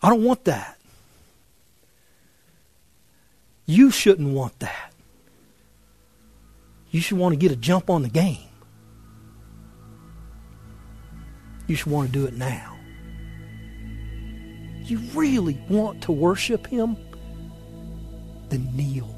I 0.02 0.10
don't 0.10 0.24
want 0.24 0.46
that. 0.46 0.78
You 3.66 3.92
shouldn't 3.92 4.30
want 4.30 4.60
that. 4.60 4.92
You 6.90 7.00
should 7.00 7.18
want 7.18 7.34
to 7.34 7.38
get 7.38 7.52
a 7.52 7.56
jump 7.56 7.90
on 7.90 8.02
the 8.02 8.10
game. 8.10 8.50
You 11.68 11.76
should 11.76 11.92
want 11.92 12.08
to 12.08 12.12
do 12.12 12.26
it 12.26 12.34
now. 12.34 12.76
You 14.84 14.98
really 15.14 15.58
want 15.70 16.02
to 16.04 16.12
worship 16.12 16.68
Him? 16.68 16.98
Then 18.50 18.76
kneel. 18.76 19.16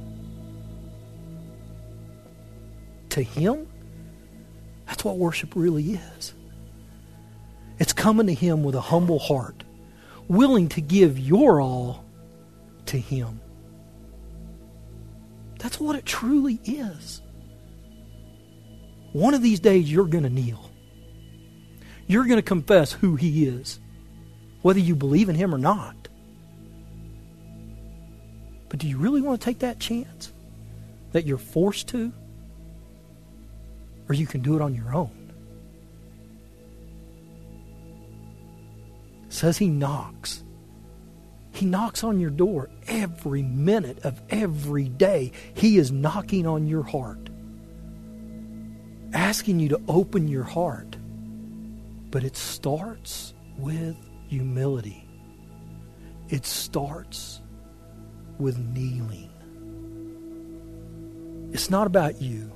To 3.09 3.23
Him? 3.23 3.67
That's 4.85 5.03
what 5.03 5.17
worship 5.17 5.53
really 5.55 5.93
is. 5.93 6.33
It's 7.79 7.93
coming 7.93 8.27
to 8.27 8.33
Him 8.35 8.63
with 8.63 8.75
a 8.75 8.81
humble 8.81 9.17
heart, 9.17 9.62
willing 10.35 10.69
to 10.69 10.81
give 10.81 11.19
your 11.19 11.61
all 11.61 12.05
to 12.87 12.97
Him. 12.97 13.39
That's 15.59 15.79
what 15.79 15.95
it 15.95 16.05
truly 16.05 16.59
is. 16.65 17.21
One 19.13 19.33
of 19.33 19.41
these 19.41 19.59
days, 19.59 19.91
you're 19.91 20.05
going 20.05 20.23
to 20.23 20.29
kneel. 20.29 20.69
You're 22.07 22.25
going 22.25 22.37
to 22.37 22.41
confess 22.41 22.91
who 22.91 23.15
He 23.15 23.45
is, 23.45 23.79
whether 24.61 24.79
you 24.79 24.95
believe 24.95 25.29
in 25.29 25.35
Him 25.35 25.53
or 25.53 25.57
not. 25.57 25.95
But 28.69 28.79
do 28.79 28.87
you 28.87 28.97
really 28.97 29.21
want 29.21 29.39
to 29.39 29.45
take 29.45 29.59
that 29.59 29.79
chance 29.79 30.33
that 31.11 31.25
you're 31.25 31.37
forced 31.37 31.87
to? 31.89 32.11
Or 34.09 34.15
you 34.15 34.27
can 34.27 34.41
do 34.41 34.55
it 34.55 34.61
on 34.61 34.73
your 34.73 34.93
own? 34.93 35.22
Says 39.33 39.57
He 39.57 39.67
knocks. 39.67 40.43
He 41.51 41.65
knocks 41.65 42.03
on 42.03 42.19
your 42.19 42.29
door 42.29 42.69
every 42.87 43.41
minute 43.41 43.99
of 44.05 44.21
every 44.29 44.89
day. 44.89 45.31
He 45.53 45.77
is 45.77 45.91
knocking 45.91 46.47
on 46.47 46.67
your 46.67 46.83
heart, 46.83 47.29
asking 49.13 49.59
you 49.59 49.69
to 49.69 49.81
open 49.87 50.27
your 50.27 50.43
heart. 50.43 50.97
But 52.11 52.23
it 52.23 52.37
starts 52.37 53.33
with 53.57 53.95
humility, 54.27 55.07
it 56.29 56.45
starts 56.45 57.41
with 58.37 58.57
kneeling. 58.57 59.29
It's 61.51 61.69
not 61.69 61.85
about 61.85 62.21
you. 62.21 62.51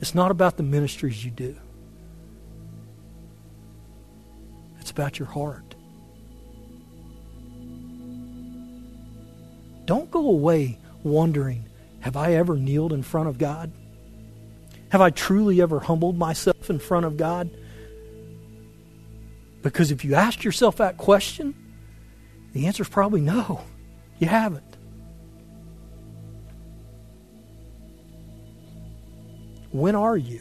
It's 0.00 0.14
not 0.14 0.30
about 0.30 0.56
the 0.56 0.62
ministries 0.62 1.24
you 1.24 1.30
do. 1.30 1.56
About 4.92 5.18
your 5.18 5.26
heart. 5.26 5.74
Don't 9.84 10.10
go 10.10 10.28
away 10.28 10.78
wondering, 11.02 11.66
have 12.00 12.16
I 12.16 12.34
ever 12.34 12.56
kneeled 12.56 12.92
in 12.92 13.02
front 13.02 13.28
of 13.28 13.38
God? 13.38 13.72
Have 14.90 15.00
I 15.00 15.10
truly 15.10 15.60
ever 15.60 15.80
humbled 15.80 16.16
myself 16.16 16.70
in 16.70 16.78
front 16.78 17.06
of 17.06 17.16
God? 17.16 17.50
Because 19.62 19.90
if 19.90 20.04
you 20.04 20.14
ask 20.14 20.44
yourself 20.44 20.76
that 20.76 20.98
question, 20.98 21.54
the 22.52 22.66
answer 22.66 22.82
is 22.82 22.88
probably 22.88 23.20
no, 23.20 23.62
you 24.18 24.28
haven't. 24.28 24.76
When 29.70 29.94
are 29.94 30.16
you? 30.16 30.40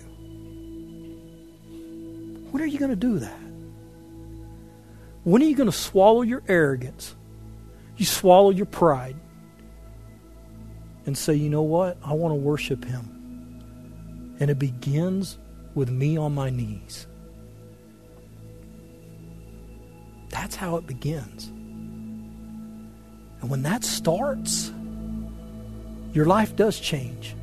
When 2.52 2.62
are 2.62 2.66
you 2.66 2.78
going 2.78 2.90
to 2.92 2.98
do 2.98 3.20
that? 3.20 3.41
When 5.24 5.42
are 5.42 5.46
you 5.46 5.56
going 5.56 5.70
to 5.70 5.76
swallow 5.76 6.22
your 6.24 6.42
arrogance? 6.48 7.16
You 7.98 8.06
swallow 8.06 8.50
your 8.50 8.66
pride 8.66 9.16
and 11.06 11.18
say, 11.18 11.36
you 11.36 11.50
know 11.50 11.62
what? 11.62 11.98
I 12.04 12.14
want 12.14 12.32
to 12.32 12.36
worship 12.36 12.86
Him. 12.86 14.38
And 14.40 14.50
it 14.50 14.58
begins 14.58 15.38
with 15.76 15.90
me 15.90 16.18
on 16.18 16.34
my 16.34 16.50
knees. 16.50 17.08
That's 20.30 20.56
how 20.56 20.78
it 20.78 20.88
begins. 20.88 21.48
And 23.42 23.50
when 23.50 23.64
that 23.64 23.84
starts, 23.84 24.72
your 26.14 26.26
life 26.26 26.56
does 26.56 26.80
change. 26.80 27.36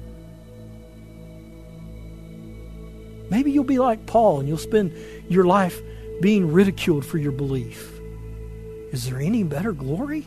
Maybe 3.31 3.53
you'll 3.53 3.65
be 3.65 3.79
like 3.79 4.07
Paul 4.07 4.41
and 4.41 4.49
you'll 4.49 4.59
spend 4.59 4.93
your 5.29 5.45
life 5.45 5.81
being 6.21 6.53
ridiculed 6.53 7.05
for 7.05 7.19
your 7.19 7.33
belief. 7.33 7.99
Is 8.93 9.09
there 9.09 9.19
any 9.19 9.43
better 9.43 9.73
glory? 9.73 10.27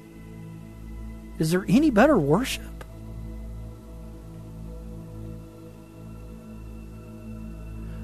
Is 1.39 1.51
there 1.51 1.65
any 1.67 1.89
better 1.89 2.17
worship? 2.17 2.63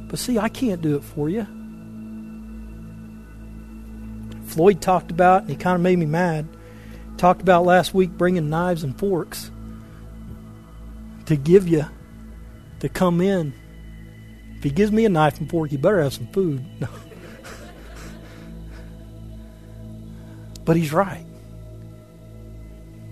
But 0.08 0.19
see, 0.19 0.39
I 0.39 0.50
can't 0.50 0.82
do 0.82 0.95
it 0.95 1.04
for 1.04 1.30
you. 1.30 1.45
Floyd 4.45 4.82
talked 4.82 5.12
about, 5.12 5.41
and 5.41 5.52
he 5.52 5.56
kind 5.56 5.76
of 5.76 5.82
made 5.82 6.00
me 6.00 6.06
mad, 6.06 6.47
talked 7.17 7.41
about 7.41 7.65
last 7.65 7.93
week 7.93 8.12
bringing 8.12 8.50
knives 8.50 8.84
and 8.84 8.97
forks 8.97 9.52
to 11.26 11.36
give 11.36 11.67
you 11.67 11.86
to 12.80 12.89
come 12.89 13.21
in. 13.21 13.54
If 14.56 14.63
he 14.63 14.69
gives 14.71 14.91
me 14.91 15.06
a 15.06 15.10
knife 15.10 15.39
and 15.39 15.50
fork, 15.50 15.71
you 15.71 15.78
better 15.78 16.02
have 16.02 16.13
some 16.13 16.28
food. 16.28 16.65
but 20.67 20.75
he's 20.75 20.91
right. 20.91 21.25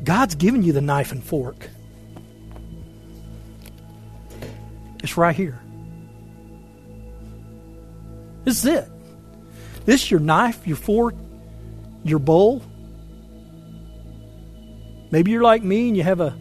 God's 0.04 0.36
given 0.36 0.62
you 0.62 0.74
the 0.74 0.82
knife 0.82 1.13
and 1.13 1.24
fork. 1.24 1.70
It's 5.02 5.15
right 5.15 5.34
here. 5.34 5.58
This 8.44 8.58
is 8.58 8.65
it. 8.65 8.89
This 9.86 10.04
is 10.04 10.12
your 10.12 10.20
knife, 10.20 10.68
your 10.68 10.76
fork, 10.76 11.15
your 12.04 12.20
bowl. 12.20 12.62
Maybe 15.12 15.32
you're 15.32 15.41
like 15.41 15.63
me 15.63 15.88
and 15.88 15.96
you 15.96 16.04
have 16.04 16.20
a, 16.20 16.38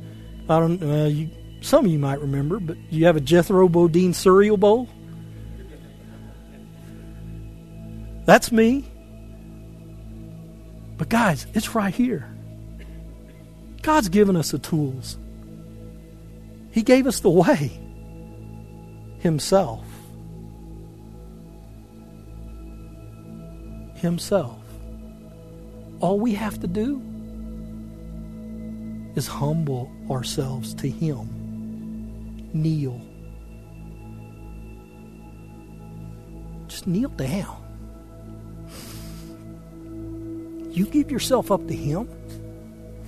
I 0.49 0.59
don't 0.59 0.81
know, 0.81 1.05
uh, 1.05 1.07
you, 1.07 1.31
some 1.61 1.85
of 1.85 1.93
you 1.93 1.99
might 1.99 2.21
remember, 2.21 2.59
but 2.59 2.77
you 2.91 3.07
have 3.07 3.15
a 3.15 3.21
Jethro 3.21 3.69
Bodine 3.69 4.15
cereal 4.15 4.57
bowl. 4.57 4.89
That's 8.27 8.51
me. 8.51 8.85
Guys, 11.15 11.47
it's 11.55 11.77
right 11.77 11.95
here. 11.95 12.29
God's 13.83 14.09
given 14.09 14.35
us 14.35 14.51
the 14.51 14.59
tools. 14.59 15.17
He 16.73 16.83
gave 16.83 17.07
us 17.07 17.21
the 17.21 17.31
way 17.31 17.71
Himself. 19.21 19.87
Himself. 23.95 24.59
All 26.01 26.19
we 26.19 26.35
have 26.35 26.59
to 26.63 26.67
do 26.67 27.01
is 29.15 29.29
humble 29.29 29.93
ourselves 30.11 30.75
to 30.75 30.91
Him, 30.91 32.51
kneel. 32.53 33.01
Just 36.67 36.89
kneel 36.89 37.11
down. 37.11 37.64
You 40.75 40.87
give 40.87 41.09
yourself 41.09 41.53
up 41.53 41.69
to 41.69 41.75
Him, 41.75 42.09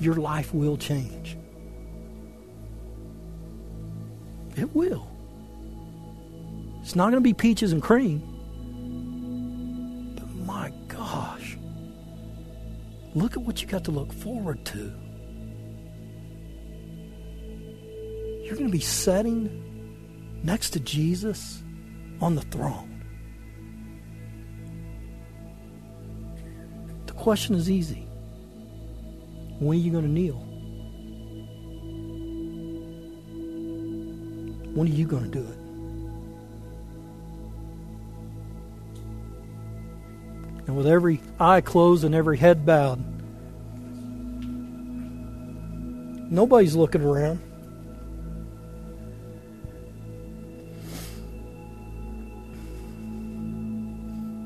your 0.00 0.14
life 0.14 0.55
will 0.55 0.76
change. 0.76 1.37
It 4.57 4.74
will. 4.74 5.11
It's 6.81 6.94
not 6.94 7.11
going 7.11 7.14
to 7.14 7.20
be 7.20 7.35
peaches 7.35 7.72
and 7.72 7.83
cream. 7.83 8.20
But 10.16 10.31
my 10.46 10.72
gosh, 10.87 11.59
look 13.16 13.33
at 13.33 13.42
what 13.42 13.61
you 13.61 13.66
got 13.66 13.83
to 13.87 13.90
look 13.90 14.12
forward 14.12 14.64
to. 14.66 14.92
You're 18.44 18.55
going 18.55 18.68
to 18.68 18.72
be 18.72 18.79
sitting 18.79 20.40
next 20.44 20.70
to 20.70 20.81
Jesus 20.81 21.64
on 22.20 22.37
the 22.37 22.42
throne. 22.42 22.96
Question 27.27 27.57
is 27.57 27.69
easy. 27.69 28.07
When 29.59 29.77
are 29.77 29.81
you 29.81 29.91
going 29.91 30.05
to 30.05 30.09
kneel? 30.09 30.37
When 34.77 34.87
are 34.87 34.91
you 34.93 35.09
going 35.09 35.25
to 35.25 35.29
do 35.29 35.41
it? 35.41 35.59
And 40.69 40.77
with 40.77 40.87
every 40.87 41.21
eye 41.41 41.62
closed 41.62 42.05
and 42.05 42.15
every 42.15 42.39
head 42.39 42.65
bowed, 42.65 43.01
nobody's 46.31 46.77
looking 46.77 47.03
around. 47.03 47.41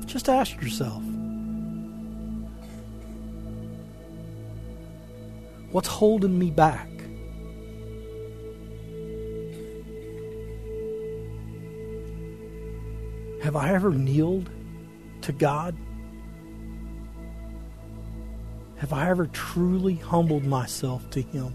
Just 0.07 0.27
ask 0.27 0.59
yourself 0.59 1.03
what's 5.71 5.87
holding 5.87 6.37
me 6.37 6.51
back? 6.51 6.87
Have 13.41 13.55
I 13.55 13.73
ever 13.73 13.91
kneeled 13.91 14.49
to 15.21 15.31
God? 15.31 15.75
Have 18.77 18.93
I 18.93 19.09
ever 19.09 19.27
truly 19.27 19.95
humbled 19.95 20.43
myself 20.43 21.09
to 21.11 21.21
Him? 21.21 21.53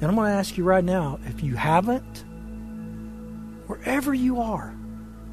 And 0.00 0.08
I'm 0.08 0.14
going 0.14 0.30
to 0.30 0.36
ask 0.36 0.56
you 0.56 0.64
right 0.64 0.84
now 0.84 1.18
if 1.26 1.42
you 1.42 1.56
haven't, 1.56 2.24
wherever 3.66 4.14
you 4.14 4.40
are, 4.40 4.74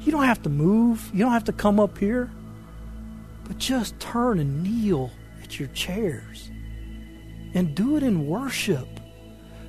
you 0.00 0.12
don't 0.12 0.24
have 0.24 0.42
to 0.42 0.50
move, 0.50 1.10
you 1.14 1.20
don't 1.20 1.32
have 1.32 1.44
to 1.44 1.52
come 1.52 1.80
up 1.80 1.96
here, 1.96 2.30
but 3.48 3.58
just 3.58 3.98
turn 3.98 4.38
and 4.38 4.62
kneel 4.62 5.10
at 5.42 5.58
your 5.58 5.68
chairs 5.70 6.50
and 7.54 7.74
do 7.74 7.96
it 7.96 8.04
in 8.04 8.26
worship. 8.28 8.86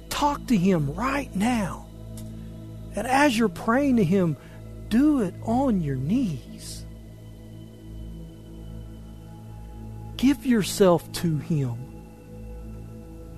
Talk 0.10 0.46
to 0.48 0.58
Him 0.58 0.94
right 0.94 1.34
now 1.36 1.88
And 2.96 3.08
as 3.08 3.38
you're 3.38 3.50
praying 3.50 3.98
to 3.98 4.04
Him, 4.04 4.38
do 4.90 5.22
it 5.22 5.34
on 5.44 5.82
your 5.82 5.96
knees. 5.96 6.86
Give 10.18 10.46
yourself 10.46 11.10
to 11.14 11.38
Him. 11.38 11.76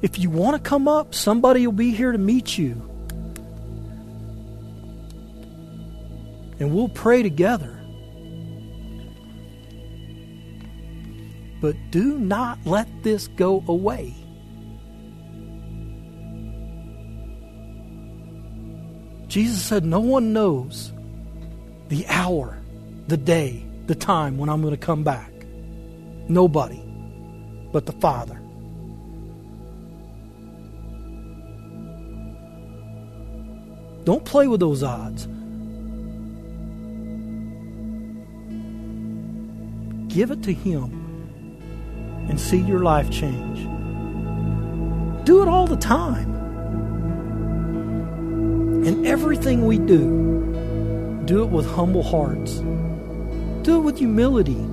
If 0.01 0.17
you 0.17 0.29
want 0.31 0.61
to 0.61 0.69
come 0.69 0.87
up, 0.87 1.13
somebody 1.13 1.67
will 1.67 1.73
be 1.73 1.91
here 1.91 2.11
to 2.11 2.17
meet 2.17 2.57
you. 2.57 2.89
And 6.59 6.73
we'll 6.73 6.89
pray 6.89 7.21
together. 7.21 7.80
But 11.61 11.75
do 11.91 12.17
not 12.17 12.57
let 12.65 12.87
this 13.03 13.27
go 13.27 13.63
away. 13.67 14.15
Jesus 19.27 19.63
said, 19.63 19.85
No 19.85 19.99
one 19.99 20.33
knows 20.33 20.91
the 21.89 22.05
hour, 22.07 22.57
the 23.07 23.15
day, 23.15 23.63
the 23.85 23.95
time 23.95 24.37
when 24.37 24.49
I'm 24.49 24.61
going 24.61 24.73
to 24.73 24.85
come 24.85 25.03
back. 25.03 25.31
Nobody 26.27 26.81
but 27.71 27.85
the 27.85 27.93
Father. 27.93 28.35
Don't 34.03 34.25
play 34.25 34.47
with 34.47 34.59
those 34.59 34.81
odds. 34.81 35.27
Give 40.13 40.31
it 40.31 40.43
to 40.43 40.53
Him 40.53 41.00
and 42.31 42.39
see 42.39 42.59
your 42.59 42.79
life 42.79 43.09
change. 43.11 43.59
Do 45.25 45.41
it 45.41 45.49
all 45.49 45.67
the 45.67 45.75
time. 45.75 46.31
In 48.85 49.05
everything 49.05 49.65
we 49.65 49.77
do, 49.77 51.23
do 51.25 51.43
it 51.43 51.49
with 51.49 51.69
humble 51.69 52.03
hearts. 52.03 52.59
Do 53.63 53.75
it 53.75 53.81
with 53.81 53.97
humility. 53.97 54.65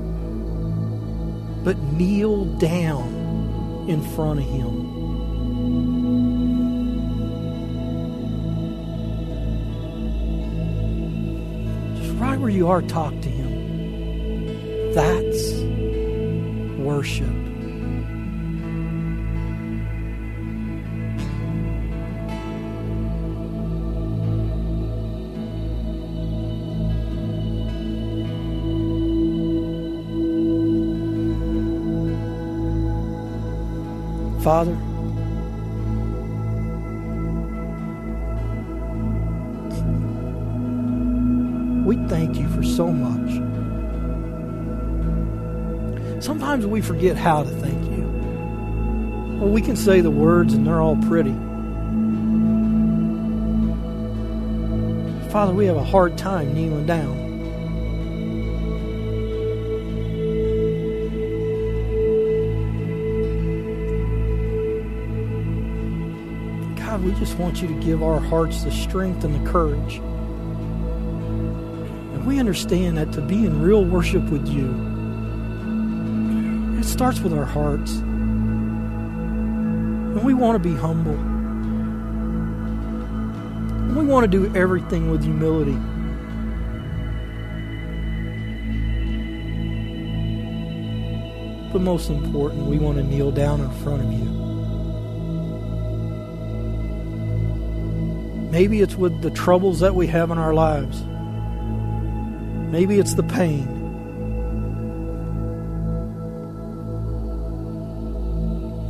But 1.64 1.76
kneel 1.94 2.44
down 2.58 3.86
in 3.88 4.02
front 4.14 4.38
of 4.38 4.46
Him. 4.46 4.86
Just 11.96 12.20
right 12.20 12.38
where 12.38 12.50
you 12.50 12.68
are, 12.68 12.82
talk 12.82 13.20
to 13.20 13.28
Him. 13.28 14.92
That's 14.94 15.54
worship. 16.78 17.47
Father, 34.48 34.72
we 41.84 41.96
thank 42.08 42.38
you 42.38 42.48
for 42.48 42.62
so 42.62 42.90
much. 42.90 43.30
Sometimes 46.24 46.64
we 46.64 46.80
forget 46.80 47.14
how 47.14 47.42
to 47.42 47.50
thank 47.50 47.90
you. 47.90 48.04
Well, 49.38 49.50
we 49.50 49.60
can 49.60 49.76
say 49.76 50.00
the 50.00 50.10
words 50.10 50.54
and 50.54 50.66
they're 50.66 50.80
all 50.80 50.96
pretty. 50.96 51.34
Father, 55.30 55.52
we 55.52 55.66
have 55.66 55.76
a 55.76 55.84
hard 55.84 56.16
time 56.16 56.54
kneeling 56.54 56.86
down. 56.86 57.27
God, 66.98 67.06
we 67.06 67.12
just 67.18 67.38
want 67.38 67.62
you 67.62 67.68
to 67.68 67.74
give 67.74 68.02
our 68.02 68.18
hearts 68.18 68.64
the 68.64 68.72
strength 68.72 69.22
and 69.24 69.34
the 69.34 69.50
courage. 69.50 69.96
And 72.14 72.26
we 72.26 72.40
understand 72.40 72.98
that 72.98 73.12
to 73.12 73.20
be 73.20 73.46
in 73.46 73.62
real 73.62 73.84
worship 73.84 74.24
with 74.30 74.48
you, 74.48 74.68
it 76.78 76.84
starts 76.84 77.20
with 77.20 77.32
our 77.32 77.44
hearts. 77.44 77.98
And 77.98 80.24
we 80.24 80.34
want 80.34 80.60
to 80.60 80.68
be 80.68 80.74
humble. 80.74 81.14
And 83.84 83.96
we 83.96 84.04
want 84.04 84.24
to 84.24 84.28
do 84.28 84.52
everything 84.56 85.08
with 85.10 85.22
humility. 85.22 85.78
But 91.72 91.82
most 91.82 92.10
important, 92.10 92.66
we 92.66 92.78
want 92.78 92.96
to 92.96 93.04
kneel 93.04 93.30
down 93.30 93.60
in 93.60 93.70
front 93.82 94.02
of 94.02 94.12
you. 94.12 94.47
Maybe 98.58 98.80
it's 98.80 98.96
with 98.96 99.22
the 99.22 99.30
troubles 99.30 99.78
that 99.78 99.94
we 99.94 100.08
have 100.08 100.32
in 100.32 100.38
our 100.38 100.52
lives. 100.52 101.04
Maybe 102.72 102.98
it's 102.98 103.14
the 103.14 103.22
pain. 103.22 103.68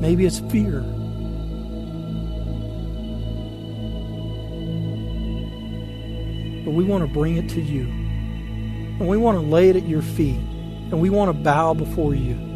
Maybe 0.00 0.24
it's 0.24 0.40
fear. 0.40 0.80
But 6.64 6.72
we 6.72 6.84
want 6.84 7.06
to 7.06 7.12
bring 7.12 7.36
it 7.36 7.50
to 7.50 7.60
you. 7.60 7.82
And 7.88 9.06
we 9.06 9.18
want 9.18 9.36
to 9.36 9.42
lay 9.46 9.68
it 9.68 9.76
at 9.76 9.86
your 9.86 10.00
feet. 10.00 10.40
And 10.90 10.98
we 10.98 11.10
want 11.10 11.28
to 11.28 11.34
bow 11.34 11.74
before 11.74 12.14
you. 12.14 12.47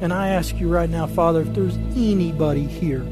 And 0.00 0.12
I 0.12 0.28
ask 0.28 0.58
you 0.60 0.68
right 0.68 0.90
now, 0.90 1.06
Father, 1.06 1.40
if 1.40 1.54
there's 1.54 1.76
anybody 1.96 2.64
here 2.64 3.04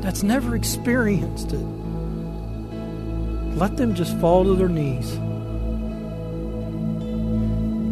that's 0.00 0.22
never 0.22 0.54
experienced 0.54 1.52
it, 1.52 1.66
let 3.56 3.76
them 3.76 3.94
just 3.94 4.16
fall 4.18 4.44
to 4.44 4.54
their 4.54 4.68
knees. 4.68 5.18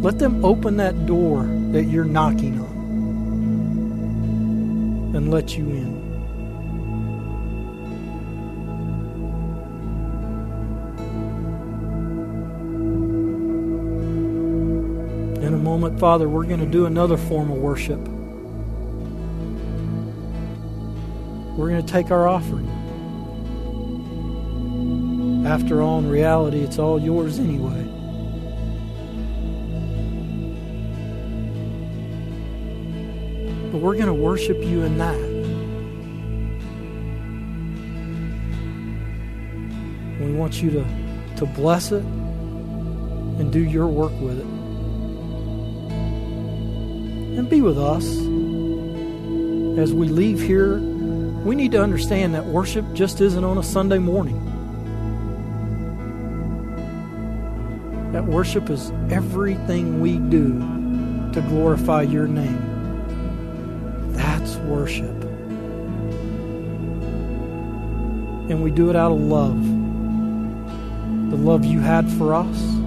Let 0.05 0.19
them 0.19 0.45
open 0.45 0.77
that 0.77 1.07
door 1.07 1.45
that 1.73 1.85
you're 1.85 2.05
knocking 2.05 2.61
on 2.61 2.75
and 5.17 5.31
let 5.31 5.57
you 5.57 5.71
in. 5.71 5.94
Moment, 15.85 16.01
Father, 16.01 16.27
we're 16.29 16.45
going 16.45 16.61
to 16.61 16.67
do 16.67 16.87
another 16.87 17.19
form 17.19 17.51
of 17.51 17.59
worship. 17.59 17.99
We're 21.59 21.69
going 21.69 21.85
to 21.85 21.93
take 21.93 22.11
our 22.11 22.27
offering. 22.27 22.71
After 25.47 25.83
all, 25.83 25.99
in 25.99 26.09
reality, 26.09 26.61
it's 26.61 26.79
all 26.79 26.99
yours 26.99 27.39
anyway. 27.39 27.83
But 33.71 33.79
we're 33.79 33.95
going 33.95 34.07
to 34.07 34.15
worship 34.15 34.57
you 34.63 34.85
in 34.85 34.97
that. 34.97 35.21
We 40.25 40.33
want 40.33 40.63
you 40.63 40.71
to, 40.71 40.85
to 41.37 41.45
bless 41.45 41.93
it 41.93 42.03
and 42.03 43.53
do 43.53 43.63
your 43.63 43.87
work 43.87 44.19
with 44.19 44.41
it. 44.41 44.64
Be 47.55 47.61
with 47.61 47.79
us 47.79 48.05
as 49.79 49.95
we 49.95 50.09
leave 50.09 50.41
here. 50.41 50.79
We 51.45 51.55
need 51.55 51.71
to 51.71 51.81
understand 51.81 52.35
that 52.35 52.45
worship 52.47 52.85
just 52.95 53.21
isn't 53.21 53.45
on 53.45 53.59
a 53.59 53.63
Sunday 53.63 53.99
morning. 53.99 54.41
That 58.11 58.25
worship 58.25 58.71
is 58.71 58.91
everything 59.09 60.01
we 60.01 60.19
do 60.19 60.59
to 61.33 61.41
glorify 61.43 62.03
your 62.03 62.27
name. 62.27 62.59
That's 64.15 64.57
worship. 64.57 65.15
And 68.51 68.65
we 68.65 68.73
do 68.73 68.91
it 68.91 68.97
out 68.97 69.13
of 69.13 69.21
love. 69.21 69.63
The 71.31 71.37
love 71.37 71.65
you 71.65 71.79
had 71.79 72.11
for 72.15 72.35
us. 72.35 72.84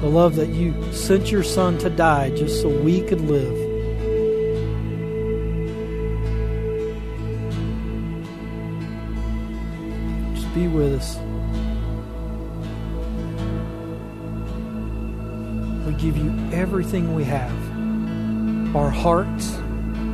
The 0.00 0.06
love 0.06 0.36
that 0.36 0.48
you 0.48 0.74
sent 0.94 1.30
your 1.30 1.42
son 1.42 1.76
to 1.78 1.90
die 1.90 2.30
just 2.30 2.62
so 2.62 2.70
we 2.70 3.02
could 3.02 3.20
live. 3.20 3.54
Just 10.34 10.54
be 10.54 10.68
with 10.68 10.94
us. 10.94 11.18
We 15.86 15.92
give 16.00 16.16
you 16.16 16.30
everything 16.50 17.14
we 17.14 17.24
have 17.24 17.52
our 18.74 18.88
hearts, 18.88 19.54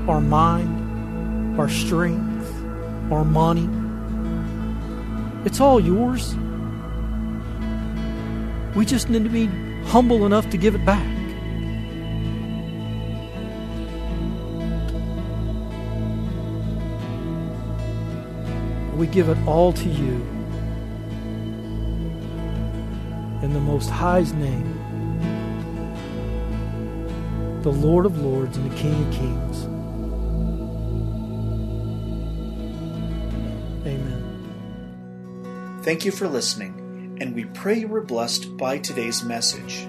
our 0.08 0.20
mind, 0.20 1.60
our 1.60 1.68
strength, 1.68 2.50
our 3.12 3.24
money. 3.24 3.68
It's 5.44 5.60
all 5.60 5.78
yours. 5.78 6.34
We 8.74 8.84
just 8.84 9.08
need 9.08 9.22
to 9.22 9.30
be 9.30 9.46
humble 9.86 10.26
enough 10.26 10.50
to 10.50 10.56
give 10.58 10.74
it 10.74 10.84
back. 10.84 11.06
We 18.96 19.06
give 19.06 19.28
it 19.28 19.38
all 19.46 19.72
to 19.72 19.88
you. 19.88 20.26
In 23.42 23.52
the 23.52 23.60
Most 23.60 23.90
High's 23.90 24.32
name, 24.32 24.72
the 27.62 27.70
Lord 27.70 28.06
of 28.06 28.18
Lords 28.18 28.56
and 28.56 28.70
the 28.70 28.76
King 28.76 28.94
of 29.06 29.12
Kings. 29.12 29.64
Amen. 33.86 34.22
Thank 35.82 36.04
you 36.04 36.10
for 36.10 36.26
listening, 36.26 36.75
and 37.20 37.34
we 37.34 37.44
pray 37.46 37.80
you 37.80 37.88
were 37.88 38.00
blessed 38.00 38.56
by 38.56 38.78
today's 38.78 39.24
message. 39.24 39.86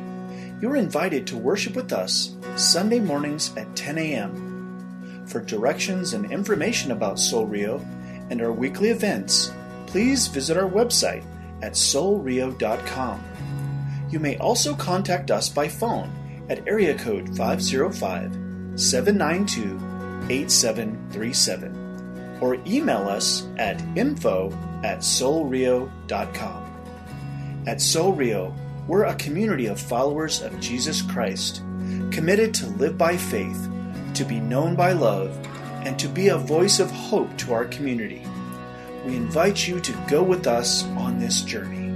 You 0.62 0.72
are 0.72 0.76
invited 0.76 1.28
to 1.28 1.38
worship 1.38 1.76
with 1.76 1.94
us 1.94 2.36
Sunday 2.56 3.00
mornings 3.00 3.56
at 3.58 3.76
10 3.76 3.98
a.m. 3.98 5.26
For 5.28 5.42
directions 5.42 6.14
and 6.14 6.32
information 6.32 6.92
about 6.92 7.20
Soul 7.20 7.46
Rio 7.46 7.86
and 8.30 8.42
our 8.42 8.52
weekly 8.52 8.90
events, 8.90 9.52
please 9.86 10.28
visit 10.28 10.58
our 10.58 10.70
website 10.70 11.26
at 11.62 11.74
soulrio.com. 11.74 13.24
You 14.10 14.20
may 14.20 14.38
also 14.38 14.74
contact 14.74 15.32
us 15.32 15.50
by 15.50 15.68
phone 15.68 16.12
at 16.50 16.68
area 16.68 16.98
code 16.98 17.36
505 17.36 18.80
792 18.80 19.76
8737 20.30 22.38
or 22.42 22.58
email 22.66 23.08
us 23.08 23.48
at 23.58 23.82
info 23.98 24.52
at 24.84 25.00
soulrio.com. 25.00 26.67
At 27.68 27.82
Soul 27.82 28.14
Rio, 28.14 28.56
we're 28.88 29.04
a 29.04 29.16
community 29.16 29.66
of 29.66 29.78
followers 29.78 30.42
of 30.42 30.58
Jesus 30.62 31.02
Christ, 31.02 31.62
committed 32.12 32.54
to 32.54 32.68
live 32.68 32.98
by 32.98 33.18
faith, 33.18 33.70
to 34.14 34.24
be 34.24 34.40
known 34.40 34.74
by 34.74 34.94
love, 34.94 35.38
and 35.86 36.00
to 36.00 36.08
be 36.08 36.30
a 36.30 36.38
voice 36.38 36.80
of 36.80 36.90
hope 36.90 37.38
to 37.40 37.52
our 37.52 37.66
community. 37.66 38.26
We 39.06 39.18
invite 39.18 39.68
you 39.68 39.82
to 39.82 40.06
go 40.08 40.24
with 40.24 40.48
us 40.48 40.86
on 40.96 41.20
this 41.20 41.42
journey. 41.42 41.87